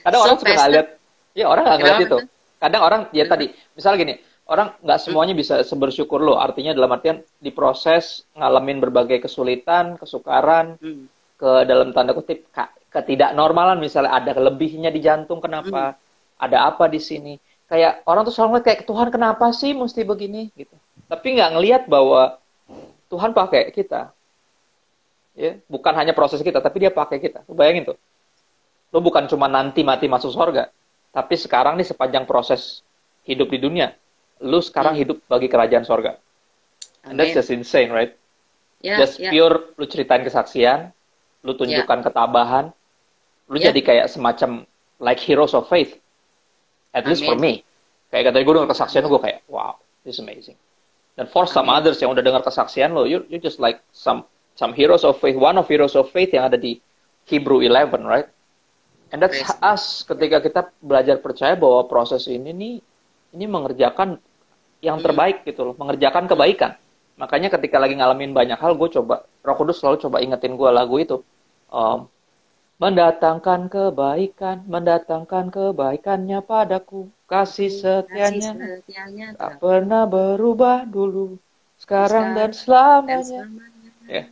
[0.05, 0.87] Kadang So, orang suka nggak lihat,
[1.33, 2.17] ya orang nggak ngeliat itu.
[2.61, 3.33] Kadang orang ya Kenapa?
[3.33, 4.13] tadi, misalnya gini,
[4.45, 6.37] orang nggak semuanya bisa sebersyukur lo.
[6.37, 11.09] Artinya dalam artian diproses ngalamin berbagai kesulitan, kesukaran, Hmm.
[11.35, 12.47] ke dalam tanda kutip
[12.95, 15.99] ketidaknormalan misalnya ada lebihnya di jantung kenapa,
[16.39, 17.35] ada apa di sini.
[17.67, 20.71] Kayak orang tuh selalu ngeliat kayak Tuhan kenapa sih mesti begini gitu.
[21.11, 22.39] Tapi nggak ngelihat bahwa
[23.11, 24.15] Tuhan pakai kita.
[25.35, 27.43] Ya, bukan hanya proses kita, tapi dia pakai kita.
[27.51, 27.97] Lu Bayangin tuh.
[28.95, 30.71] Lo bukan cuma nanti mati masuk sorga,
[31.11, 32.79] tapi sekarang nih sepanjang proses
[33.27, 33.91] hidup di dunia,
[34.43, 35.01] lu sekarang Hmm.
[35.05, 36.19] hidup bagi kerajaan sorga.
[37.05, 37.39] And that's Amen.
[37.39, 38.17] just insane, right?
[38.81, 38.97] Ya.
[38.97, 39.29] Just Ya.
[39.29, 40.91] pure lu ceritain kesaksian,
[41.45, 42.73] lu tunjukkan ketabahan,
[43.47, 43.69] lu Ya.
[43.69, 44.65] jadi kayak semacam
[44.97, 45.95] like heroes of faith.
[46.91, 47.61] At least for me.
[48.09, 49.75] Kayak kata gue dengar kesaksian gue kayak wow,
[50.07, 50.55] this is amazing.
[51.15, 51.83] Dan for some Amin.
[51.83, 54.23] others yang udah dengar kesaksian lo, you you just like some
[54.55, 56.79] some heroes of faith, one of heroes of faith yang ada di
[57.27, 58.27] Hebrew 11, right?
[59.11, 62.75] And that's Praise us ketika kita belajar percaya bahwa proses ini nih
[63.35, 64.17] ini mengerjakan
[64.85, 65.05] yang Hmm.
[65.05, 66.77] terbaik gitu loh, mengerjakan kebaikan.
[67.17, 70.95] Makanya ketika lagi ngalamin banyak hal, gue coba Roh Kudus selalu coba ingetin gue lagu
[71.01, 71.17] itu.
[71.73, 72.05] Um,
[72.75, 81.39] mendatangkan kebaikan, mendatangkan kebaikannya padaku, kasih setianya Kasih setianya tak pernah berubah dulu,
[81.79, 83.47] sekarang dan selamanya.
[84.05, 84.27] Ya.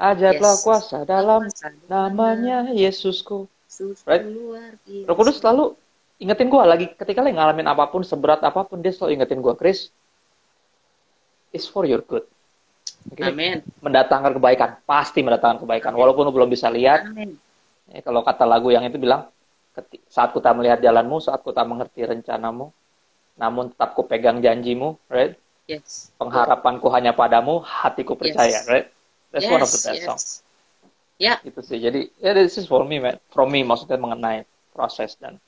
[0.00, 0.64] Ajaklah Yes.
[0.64, 1.46] kuasa dalam
[1.86, 3.44] namanya Yesusku.
[4.08, 4.24] Right?
[5.06, 5.76] Roh Kudus selalu
[6.22, 9.54] ingetin gue lagi ketika lagi ngalamin apa pun seberat apa pun dia selalu ingetin gue
[9.58, 9.90] Chris
[11.50, 12.22] it's for your good
[13.10, 13.26] Oke?
[13.26, 13.66] Amin.
[13.82, 17.34] mendatangkan kebaikan pasti mendatangkan kebaikan walaupun lu belum bisa lihat Amin.
[17.90, 19.26] ya, kalau kata lagu yang itu bilang
[19.74, 22.70] "Keti- saat ku tak melihat jalanmu saat ku tak mengerti rencanamu
[23.34, 25.34] namun tetap ku pegang janjimu right
[25.70, 26.10] Yes.
[26.18, 28.66] pengharapanku hanya padamu hatiku percaya Yes.
[28.66, 28.86] right
[29.30, 30.06] that's one of the Yes, best yes.
[30.06, 30.26] songs
[31.22, 34.42] Ya, gitu sih jadi ya this is for me man from me maksudnya mengenai
[34.74, 35.38] proses dan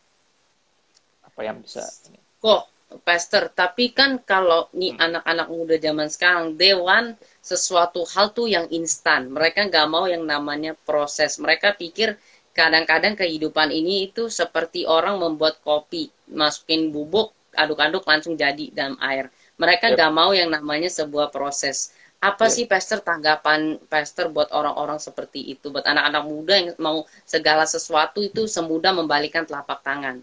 [1.34, 2.18] apa yang bisa ini.
[2.42, 2.62] kok
[3.02, 8.66] Pastor, tapi kan kalau nih anak-anak muda zaman sekarang, they want sesuatu hal tuh yang
[8.70, 9.20] instan.
[9.36, 11.42] Mereka nggak mau yang namanya proses.
[11.42, 12.14] Mereka pikir
[12.54, 17.28] kadang-kadang kehidupan ini itu seperti orang membuat kopi, masukin bubuk,
[17.62, 19.26] aduk-aduk langsung jadi dalam air.
[19.58, 19.94] Mereka Yep.
[19.98, 21.90] nggak mau yang namanya sebuah proses.
[22.22, 22.54] Apa Yep.
[22.54, 23.60] sih Pastor tanggapan
[23.92, 29.42] Pastor buat orang-orang seperti itu, buat anak-anak muda yang mau segala sesuatu itu semudah membalikan
[29.48, 30.22] telapak tangan?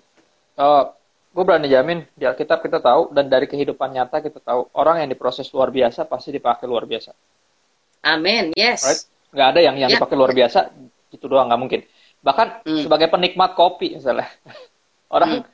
[0.57, 0.93] Oh,
[1.31, 5.09] gue berani jamin di Alkitab kita tahu dan dari kehidupan nyata kita tahu orang yang
[5.09, 7.15] diproses luar biasa pasti dipakai luar biasa,
[8.03, 8.81] Amin, yes.
[8.83, 9.01] right?
[9.31, 9.95] Nggak ada yang yang Ya.
[9.95, 10.75] dipakai luar biasa
[11.07, 11.81] itu doang nggak mungkin.
[12.19, 12.81] Bahkan Hmm.
[12.83, 14.27] sebagai penikmat kopi misalnya.
[15.15, 15.47] Orang Hmm.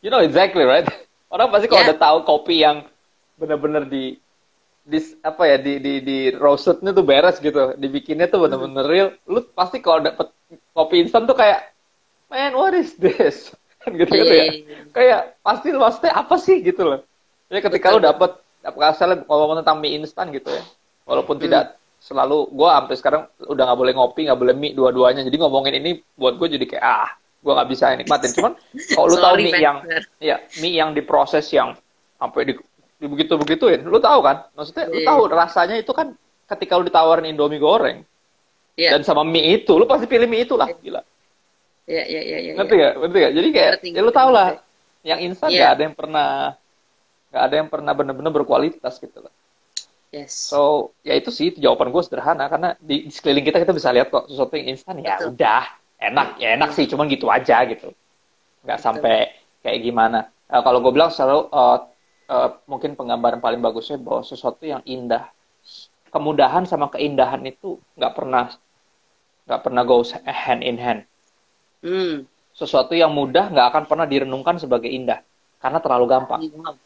[0.00, 0.88] you know exactly right.
[1.34, 1.92] Orang pasti kalau Yeah.
[1.92, 2.88] udah tahu kopi yang
[3.36, 4.16] bener-bener di
[4.80, 9.08] di apa ya di di di roastednya tuh beres gitu, dibikinnya tuh bener-bener real.
[9.28, 10.32] Lu pasti kalau dapet
[10.72, 11.70] kopi instan tuh kayak
[12.26, 13.52] man what is this?
[13.82, 14.44] Kan gitu gitu Iya, ya.
[14.44, 14.78] iya, iya.
[14.92, 17.00] Kayak pasti maksudnya apa sih gitu loh.
[17.48, 17.98] Ya ketika Betul.
[17.98, 18.30] lu dapet
[18.84, 20.62] asalnya ngomong tentang mie instan gitu ya.
[21.08, 21.44] Walaupun Hmm.
[21.48, 21.64] tidak
[22.00, 25.90] selalu gue sampai sekarang udah nggak boleh ngopi nggak boleh mie dua-duanya jadi ngomongin ini
[26.16, 28.52] buat gue jadi kayak ah gue nggak bisa nikmatin cuman
[28.96, 29.84] kalau lu tahu mie yang
[30.16, 31.76] ya mie yang diproses yang
[32.16, 32.52] sampai di,
[32.96, 35.08] di begitu begituin lu tahu kan maksudnya lu Iya.
[35.12, 36.16] tahu rasanya itu kan
[36.48, 38.00] ketika lu ditawarin indomie goreng
[38.80, 38.96] Iya.
[38.96, 41.04] dan sama mie itu lu pasti pilih mie itu lah gila
[41.90, 42.52] Iya, iya, iya, iya.
[42.54, 44.48] ngerti gak ngerti gak jadi kayak Ngerti, ya lu tau lah
[45.02, 45.58] yang instan Iya.
[45.58, 46.28] nggak ada yang pernah
[47.30, 49.34] nggak ada yang pernah bener-bener berkualitas gitu loh
[50.10, 50.34] Yes.
[50.34, 54.10] So, ya itu sih jawaban gue sederhana karena di, di sekeliling kita kita bisa lihat
[54.10, 55.38] kok sesuatu yang instan ya Betul.
[55.38, 55.62] udah
[56.02, 57.94] enak ya enak sih cuman gitu aja gitu
[58.66, 58.86] nggak Betul.
[58.90, 59.16] sampai
[59.62, 61.78] kayak gimana Eh, kalau gue bilang selalu eh,
[62.34, 65.30] eh, mungkin penggambaran paling bagusnya bahwa sesuatu yang indah
[66.10, 68.50] kemudahan sama keindahan itu nggak pernah
[69.46, 71.06] nggak pernah goes hand in hand
[71.80, 72.28] Hmm.
[72.52, 75.24] sesuatu yang mudah nggak akan pernah direnungkan sebagai indah
[75.56, 76.76] karena terlalu gampang Wow.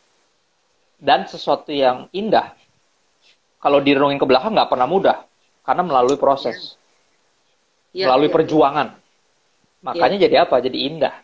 [1.03, 2.55] dan sesuatu yang indah
[3.59, 5.17] kalau direnungin ke belakang nggak pernah mudah
[5.67, 6.79] karena melalui proses
[7.91, 8.35] Iya, melalui iya.
[8.39, 8.89] perjuangan
[9.83, 11.15] makanya jadi apa jadi indah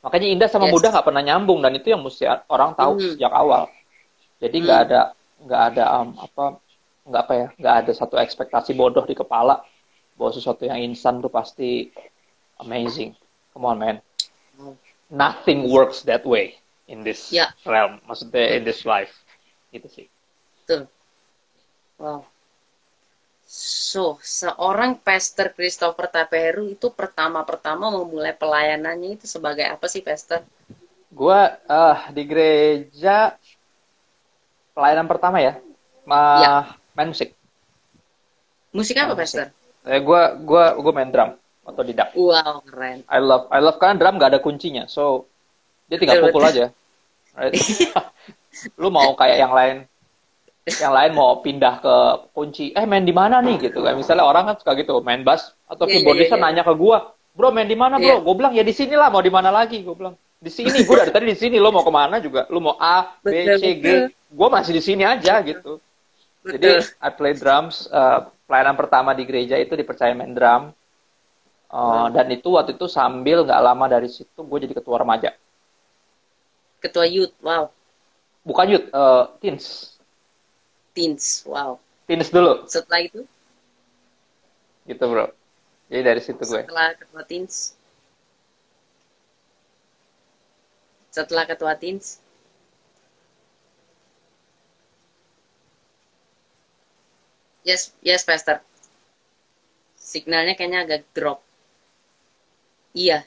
[0.00, 0.74] makanya indah sama Yes.
[0.76, 3.08] mudah nggak pernah nyambung dan itu yang mesti orang tahu Mhm.
[3.16, 3.72] sejak awal
[4.36, 4.86] jadi nggak Hmm.
[4.88, 5.00] ada
[5.44, 6.44] nggak ada um, apa
[7.04, 9.60] nggak apa ya nggak ada satu ekspektasi bodoh di kepala
[10.14, 11.88] bahwa sesuatu yang instan tuh pasti
[12.58, 13.16] amazing
[13.52, 13.96] come on man
[15.10, 16.54] nothing works that way
[16.86, 17.50] in this Ya.
[17.64, 19.12] realm maksudnya in this life
[19.70, 20.06] gitu sih
[20.64, 20.88] Betul.
[22.00, 22.24] Wow.
[23.44, 30.40] So, seorang Pastor Christopher Taperu itu pertama-pertama memulai pelayanannya itu sebagai apa sih, Pastor?
[31.12, 33.36] Gua eh, di gereja
[34.72, 35.60] pelayanan pertama ya,
[36.08, 36.52] ma- Ya.
[36.96, 37.36] main musik.
[38.72, 39.38] Musik apa, Main musik.
[39.44, 39.46] Pastor?
[39.84, 42.12] Eh, gua gua gua main drum atau tidak.
[42.12, 43.02] Wow, keren.
[43.08, 45.24] I love I love karena drum gak ada kuncinya, so
[45.88, 46.52] dia tinggal Betul, pukul betul.
[46.52, 46.66] aja.
[47.34, 47.54] Right?
[48.80, 49.76] Lu mau kayak yang lain,
[50.68, 51.96] yang lain mau pindah ke
[52.30, 53.98] kunci, eh main di mana nih gitu kan?
[53.98, 56.52] Misalnya orang kan suka gitu, main bass atau keyboardista iya, iya.
[56.54, 58.20] nanya ke gua, bro main di mana bro?
[58.20, 58.22] Iya.
[58.22, 59.82] Gue bilang ya di sini lah, mau di mana lagi?
[59.82, 61.56] Gue bilang di sini, gue dari tadi di sini.
[61.58, 62.46] Lo mau ke mana juga?
[62.52, 63.86] Lo mau A, B, Betul, C, G?
[64.30, 65.82] Gue masih di sini aja gitu.
[66.44, 67.00] Jadi Betul.
[67.00, 67.88] I play drums.
[67.88, 70.70] uh, pelayanan pertama di gereja itu dipercaya main drum.
[71.74, 75.34] Uh, dan itu waktu itu sambil nggak lama dari situ gue jadi ketua remaja.
[76.78, 77.66] Ketua youth, wow.
[78.46, 79.98] Bukan youth, uh, teens.
[80.94, 81.74] Teens, wow.
[82.06, 83.26] Teens dulu, Setelah itu,
[84.86, 85.26] gitu bro.
[85.90, 86.62] Jadi dari situ gue.
[86.62, 87.74] setelah ketua teens,
[91.10, 92.22] setelah ketua teens,
[97.66, 98.62] yes, yes, Pastor.
[99.98, 101.42] Signalnya kayaknya agak drop.
[102.94, 103.26] Iya,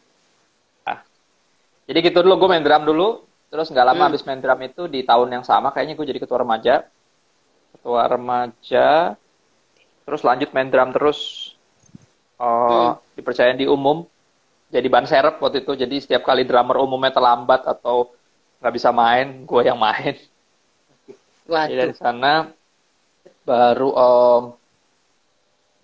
[1.88, 3.08] Jadi gitu dulu gue main drum dulu.
[3.48, 4.08] Terus nggak lama Hmm.
[4.12, 6.84] habis main drum itu di tahun yang sama kayaknya gue jadi ketua remaja.
[7.80, 9.16] Ketua remaja.
[10.04, 11.20] Terus lanjut main drum terus.
[12.38, 13.00] Uh, Hmm.
[13.16, 14.04] Dipercaya di umum.
[14.68, 15.74] Jadi ban serep waktu itu.
[15.80, 18.12] Jadi setiap kali drummer umumnya terlambat atau
[18.60, 20.16] nggak bisa main, gue yang main.
[21.64, 22.52] Jadi dari waduh, sana
[23.48, 24.42] baru um,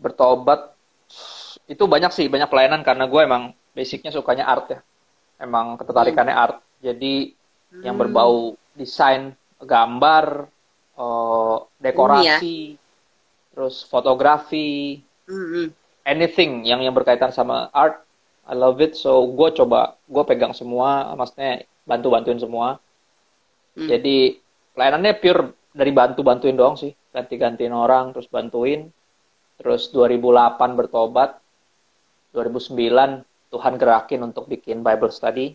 [0.03, 0.75] bertobat.
[1.69, 3.43] Itu banyak sih, banyak pelayanan karena gue emang
[3.73, 4.79] basicnya sukanya art ya.
[5.41, 6.57] Emang ketertarikannya art.
[6.79, 7.33] Jadi
[7.81, 8.03] yang Hmm.
[8.05, 8.35] berbau
[8.73, 10.45] desain, gambar,
[10.93, 12.77] eh, dekorasi,
[13.51, 15.67] terus fotografi, Hmm, hmm.
[16.05, 18.03] anything yang yang berkaitan sama art,
[18.45, 18.93] I love it.
[18.93, 22.77] So gue coba, gue pegang semua, maksudnya bantu-bantuin semua.
[23.73, 23.87] Hmm.
[23.89, 24.37] Jadi
[24.75, 25.43] pelayanannya pure
[25.73, 28.91] dari bantu-bantuin doang sih, ganti-gantiin orang, terus bantuin.
[29.57, 31.39] Terus 2008 bertobat,
[32.33, 33.23] 2009
[33.53, 35.53] Tuhan gerakin untuk bikin Bible study.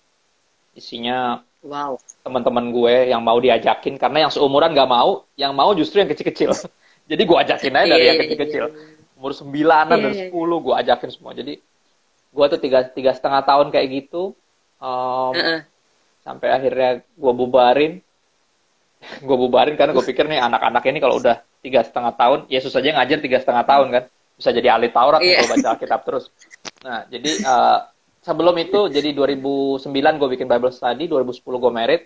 [0.72, 5.98] Isinya wow, teman-teman gue yang mau diajakin karena yang seumuran gak mau, yang mau justru
[5.98, 6.54] yang kecil-kecil.
[7.10, 8.64] Jadi gue ajakin aja dari Iya, yang iya, kecil-kecil.
[8.70, 8.96] iya.
[9.18, 10.20] Umur sembilanan Iya, dan iya.
[10.30, 11.34] sepuluh gue ajakin semua.
[11.34, 11.58] Jadi
[12.28, 14.36] gue tuh tiga tiga setengah tahun kayak gitu.
[14.78, 15.66] Um, Heeh.
[16.22, 17.98] sampai akhirnya gue bubarin
[19.26, 22.94] gue bubarin karena gue pikir nih anak-anak ini kalau udah tiga setengah tahun Yesus aja
[22.94, 24.02] ngajar tiga setengah tahun kan
[24.38, 25.42] bisa jadi ahli Taurat Iya.
[25.42, 26.24] kalau baca Alkitab terus
[26.78, 27.78] nah jadi eh,
[28.22, 29.88] sebelum itu jadi 2009
[30.20, 32.02] gue bikin Bible study 2010 gue merit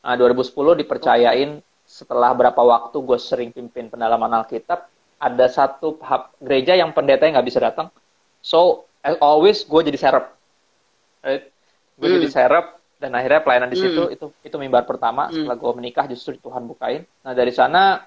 [0.00, 1.50] nah 2010 dipercayain
[1.84, 4.86] setelah berapa waktu gue sering pimpin pendalaman Alkitab
[5.20, 6.00] ada satu
[6.40, 7.92] gereja yang pendetanya nggak bisa datang
[8.40, 10.26] so as always gue jadi serep
[11.22, 11.44] right?
[12.00, 12.16] gue Hmm.
[12.16, 12.66] jadi serep
[13.00, 14.14] dan akhirnya pelayanan di situ Hmm.
[14.14, 15.44] itu itu mimbar pertama Hmm.
[15.44, 18.06] setelah gue menikah justru Tuhan bukain nah dari sana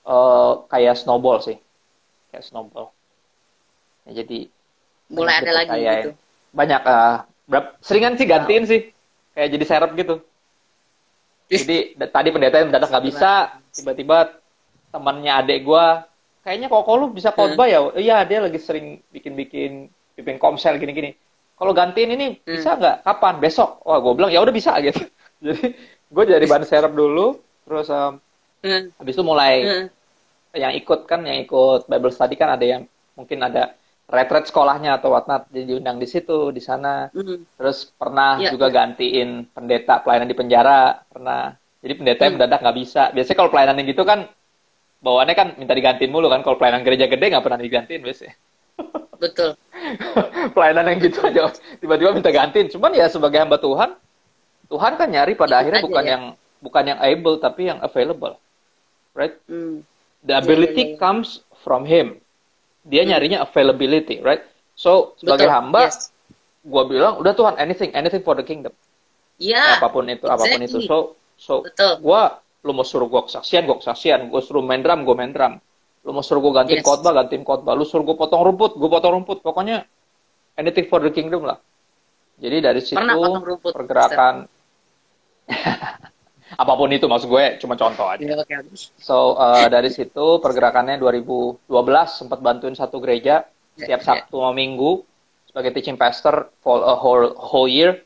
[0.00, 1.60] eh, kayak snowball sih
[2.32, 2.90] kayak snowball
[4.08, 4.48] Ya, jadi
[5.10, 5.98] Mulai ada lagi dipercayain.
[6.00, 6.10] gitu.
[6.50, 8.80] banyak ah, berap- seringan sih gantiin sih.
[9.30, 10.14] Kayak jadi serep gitu.
[11.46, 13.32] Jadi tadi pendeta yang mendadak nggak bisa
[13.72, 14.38] tiba-tiba
[14.88, 16.06] temannya adik gua
[16.40, 17.90] kayaknya kok lu bisa khotbah ya?
[17.92, 21.14] Iya dia lagi sering bikin-bikin bikin komsel gini-gini.
[21.54, 22.54] Kalau gantiin ini Hmm.
[22.54, 22.96] bisa nggak?
[23.02, 23.34] Kapan?
[23.36, 23.82] Besok?
[23.84, 25.02] Wah gue bilang ya udah bisa gitu.
[25.40, 25.74] Jadi
[26.06, 28.18] gue jadi ban serep dulu terus em,
[28.60, 28.92] Hmm.
[28.94, 29.86] habis itu mulai Hmm.
[30.52, 32.82] yang ikut kan yang ikut Bible study kan ada yang
[33.12, 33.72] mungkin ada
[34.10, 37.46] retret sekolahnya atau whatnot jadi diundang di situ di sana Hmm.
[37.54, 38.74] terus pernah Iya, juga iya.
[38.74, 42.36] gantiin pendeta pelayanan di penjara pernah jadi pendeta yang Hmm.
[42.42, 44.20] mendadak nggak bisa biasanya kalau pelayanan yang gitu kan
[45.00, 48.34] bawaannya kan minta digantiin mulu kan kalau pelayanan gereja gede nggak pernah digantiin biasanya
[49.20, 49.52] Betul.
[50.56, 51.40] pelayanan yang gitu aja
[51.78, 53.94] tiba-tiba minta gantiin cuman ya sebagai hamba Tuhan
[54.66, 56.10] Tuhan kan nyari pada akhirnya aja bukan ya.
[56.14, 56.22] yang
[56.60, 58.34] bukan yang able tapi yang available
[59.12, 59.80] right Hmm.
[60.20, 60.98] the Iya, ability iya, iya.
[60.98, 62.20] comes from him
[62.82, 64.40] dia nyarinya availability right
[64.72, 65.56] so sebagai Betul.
[65.56, 66.08] hamba Yes.
[66.60, 68.72] gua bilang udah Tuhan anything anything for the kingdom
[69.40, 69.80] Ya.
[69.80, 70.88] apa pun itu apa pun itu exactly.
[70.88, 70.96] so
[71.36, 71.54] so
[72.00, 75.56] gua lu mau suruh gua kesaksian gua kesaksian gua suruh main drum gua main drum
[76.04, 76.86] lu mau suruh gua gantiin Yes.
[76.88, 79.84] khotbah gantiin khotbah lu suruh gua potong rumput gua potong rumput pokoknya
[80.56, 81.56] anything for the kingdom lah
[82.40, 84.34] jadi dari situ Pernah potong rumput, pergerakan
[86.50, 88.74] apa pun itu maksud gue cuma contoh aja Ya, oke.
[88.96, 91.66] so uh, dari situ pergerakannya 2012
[92.06, 95.06] sempat bantuin satu gereja Ya, setiap Sabtu sama Minggu
[95.46, 98.02] sebagai teaching pastor for a whole whole year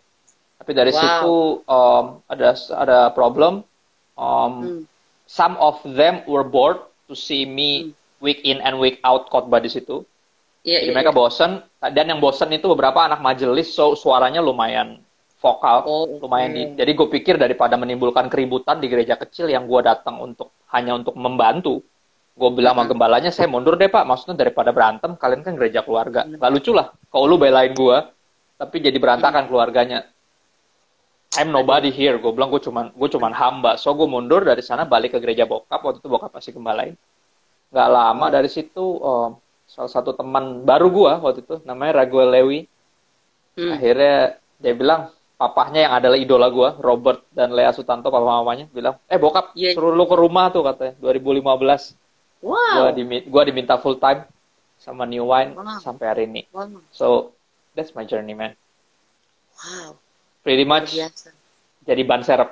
[0.57, 0.99] tapi dari Wow.
[0.99, 1.35] situ
[1.67, 3.65] um, ada ada problem
[4.15, 4.81] um, Hmm.
[5.25, 9.69] some of them were bored to see me week in and week out khotbah di
[9.69, 10.05] situ
[10.63, 11.19] Iya, jadi iya, mereka iya.
[11.19, 11.51] bosen
[11.83, 14.97] dan yang bosen itu beberapa anak majelis so suaranya lumayan
[15.45, 16.57] vokal Oh, lumayan oke.
[16.57, 20.97] di- jadi gue pikir daripada menimbulkan keributan di gereja kecil yang gue datang untuk hanya
[20.97, 21.85] untuk membantu
[22.35, 22.91] gue bilang sama Mhm.
[22.91, 24.03] gembalanya saya mundur deh pak.
[24.03, 26.27] Maksudnya daripada berantem kalian kan gereja keluarga.
[26.27, 27.97] Nggak lucu lah kalau lu belain gue
[28.57, 30.03] tapi jadi berantakan keluarganya.
[31.35, 33.75] I'm nobody here gue bilang gue cuman gue cuman hamba.
[33.75, 36.95] So gue mundur dari sana balik ke gereja bokap waktu itu bokap masih gembalain.
[37.71, 42.61] Nggak lama dari situ um, salah satu teman baru gue waktu itu namanya Raguel Lewi.
[43.55, 43.71] Hmm.
[43.71, 48.97] akhirnya dia bilang papahnya yang adalah idola gua Robert dan Lea Sutanto papa mamanya bilang
[49.07, 49.75] eh bokap Iya.
[49.75, 51.95] suruh lu ke rumah tuh katanya 2015
[52.41, 52.95] gua Wow.
[52.95, 54.25] dimi- gua diminta full time
[54.79, 55.81] sama New Wine Wow.
[55.81, 56.81] sampai hari ini Wow.
[56.95, 57.35] so
[57.75, 58.55] that's my journey man
[59.59, 59.99] Wow.
[60.43, 61.35] pretty much biasa.
[61.83, 62.51] jadi ban serep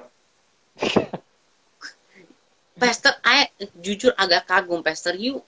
[2.72, 3.46] Pastor, I
[3.78, 5.14] jujur agak kagum, Pastor.
[5.14, 5.38] You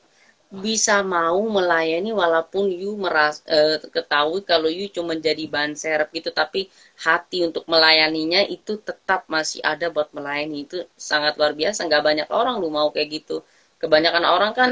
[0.50, 6.30] bisa mau melayani walaupun you meras eh, ketahui kalau you cuma jadi ban serep gitu,
[6.30, 6.70] tapi
[7.06, 10.56] hati untuk melayaninya itu tetap masih ada buat melayani.
[10.68, 11.80] Itu sangat luar biasa.
[11.88, 13.42] Nggak banyak orang lu mau kayak gitu.
[13.82, 14.70] Kebanyakan orang kan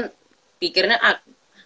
[0.61, 1.17] pikirnya, ah,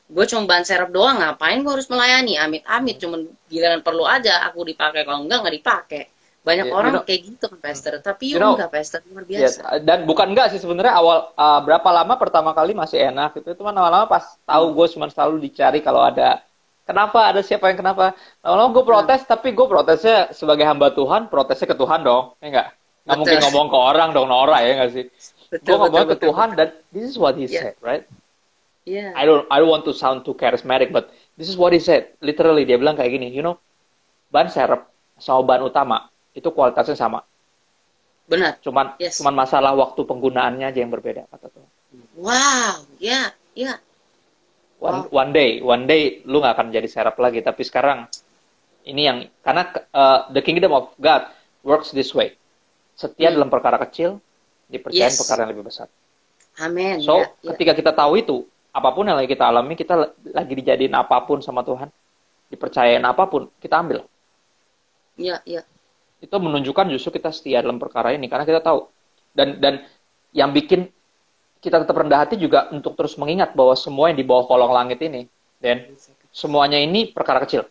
[0.10, 2.34] gue cuma ban serep doang, ngapain gue harus melayani?
[2.40, 6.04] Amit-amit, cuman giliran perlu aja aku dipakai, kalau enggak nggak dipakai.
[6.48, 8.00] Banyak You- you orang know- kayak gitu kan, Pastor.
[8.00, 9.04] Tapi you, You know, enggak, Pastor.
[9.12, 9.84] Luar Yes, biasa.
[9.84, 13.52] dan bukan enggak sih sebenarnya awal uh, berapa lama pertama kali masih enak gitu.
[13.60, 16.40] Cuman lama-lama pas tahu gue cuma selalu dicari kalau ada
[16.84, 18.16] kenapa ada siapa yang kenapa.
[18.40, 22.40] Lama-lama gue protes tapi gue protesnya sebagai hamba Tuhan, protesnya ke Tuhan dong.
[22.40, 22.68] Ya enggak?
[22.72, 23.20] Nggak Betul.
[23.20, 25.06] mungkin ngomong ke orang dong Nora ya enggak sih?
[25.48, 27.72] Betul, Gue ngomong betul, ke betul, Tuhan dan this is what he Yeah.
[27.72, 28.04] said, right?
[28.84, 29.12] Iya.
[29.16, 32.16] I don't I don't want to sound too charismatic but this is what he said.
[32.20, 33.60] Literally dia bilang kayak gini, you know,
[34.28, 34.88] ban serep
[35.18, 37.26] sama ban utama itu kualitasnya sama.
[38.30, 38.62] Benar.
[38.62, 39.18] Cuman Yes.
[39.18, 41.70] cuman masalah waktu penggunaannya aja yang berbeda kata Tuhan.
[42.20, 43.82] Wow, ya, ya.
[44.78, 47.42] One, one day, one day lu nggak akan jadi serap lagi.
[47.42, 48.06] Tapi sekarang
[48.86, 51.26] ini yang karena uh, the kingdom of God
[51.66, 52.38] works this way.
[52.94, 53.42] Setia Hmm.
[53.42, 54.22] dalam perkara kecil
[54.70, 55.18] dipercayain Yes.
[55.18, 55.90] perkara yang lebih besar.
[56.62, 57.02] Amin.
[57.02, 57.50] So ya, ya.
[57.56, 58.38] ketika kita tahu itu,
[58.74, 61.90] apa pun yang lagi kita alami, kita lagi dijadiin apa pun sama Tuhan,
[62.50, 64.06] dipercayain apa pun, kita ambil.
[65.18, 65.66] ya, ya.
[66.18, 68.90] Itu menunjukkan justru kita setia dalam perkara ini karena kita tahu.
[69.34, 69.86] Dan dan
[70.34, 70.90] yang bikin
[71.62, 75.02] kita tetap rendah hati juga untuk terus mengingat bahwa semua yang di bawah kolong langit
[75.02, 75.26] ini,
[75.58, 75.90] dan
[76.30, 77.66] semuanya ini perkara kecil.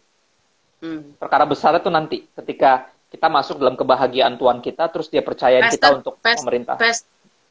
[0.76, 1.16] Hmm.
[1.16, 6.04] perkara besar itu nanti ketika kita masuk dalam kebahagiaan Tuhan kita terus dia percayain kita
[6.04, 7.00] untuk Pas- pemerintah Pas-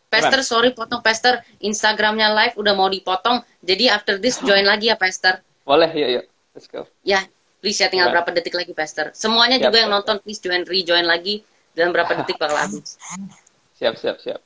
[0.05, 1.41] Pastor, sorry potong Pastor.
[1.57, 3.41] Instagramnya live udah mau dipotong.
[3.65, 5.41] Jadi after this join lagi ya Pastor.
[5.65, 7.25] boleh yuk yuk let's go Ya,
[7.65, 8.21] please ya tinggal Gimana?
[8.21, 9.09] berapa detik lagi Pastor.
[9.17, 11.41] Semuanya Siap, juga yang siap, nonton please join rejoin lagi
[11.73, 13.01] dalam berapa detik bakal habis.
[13.73, 14.39] siap siap siap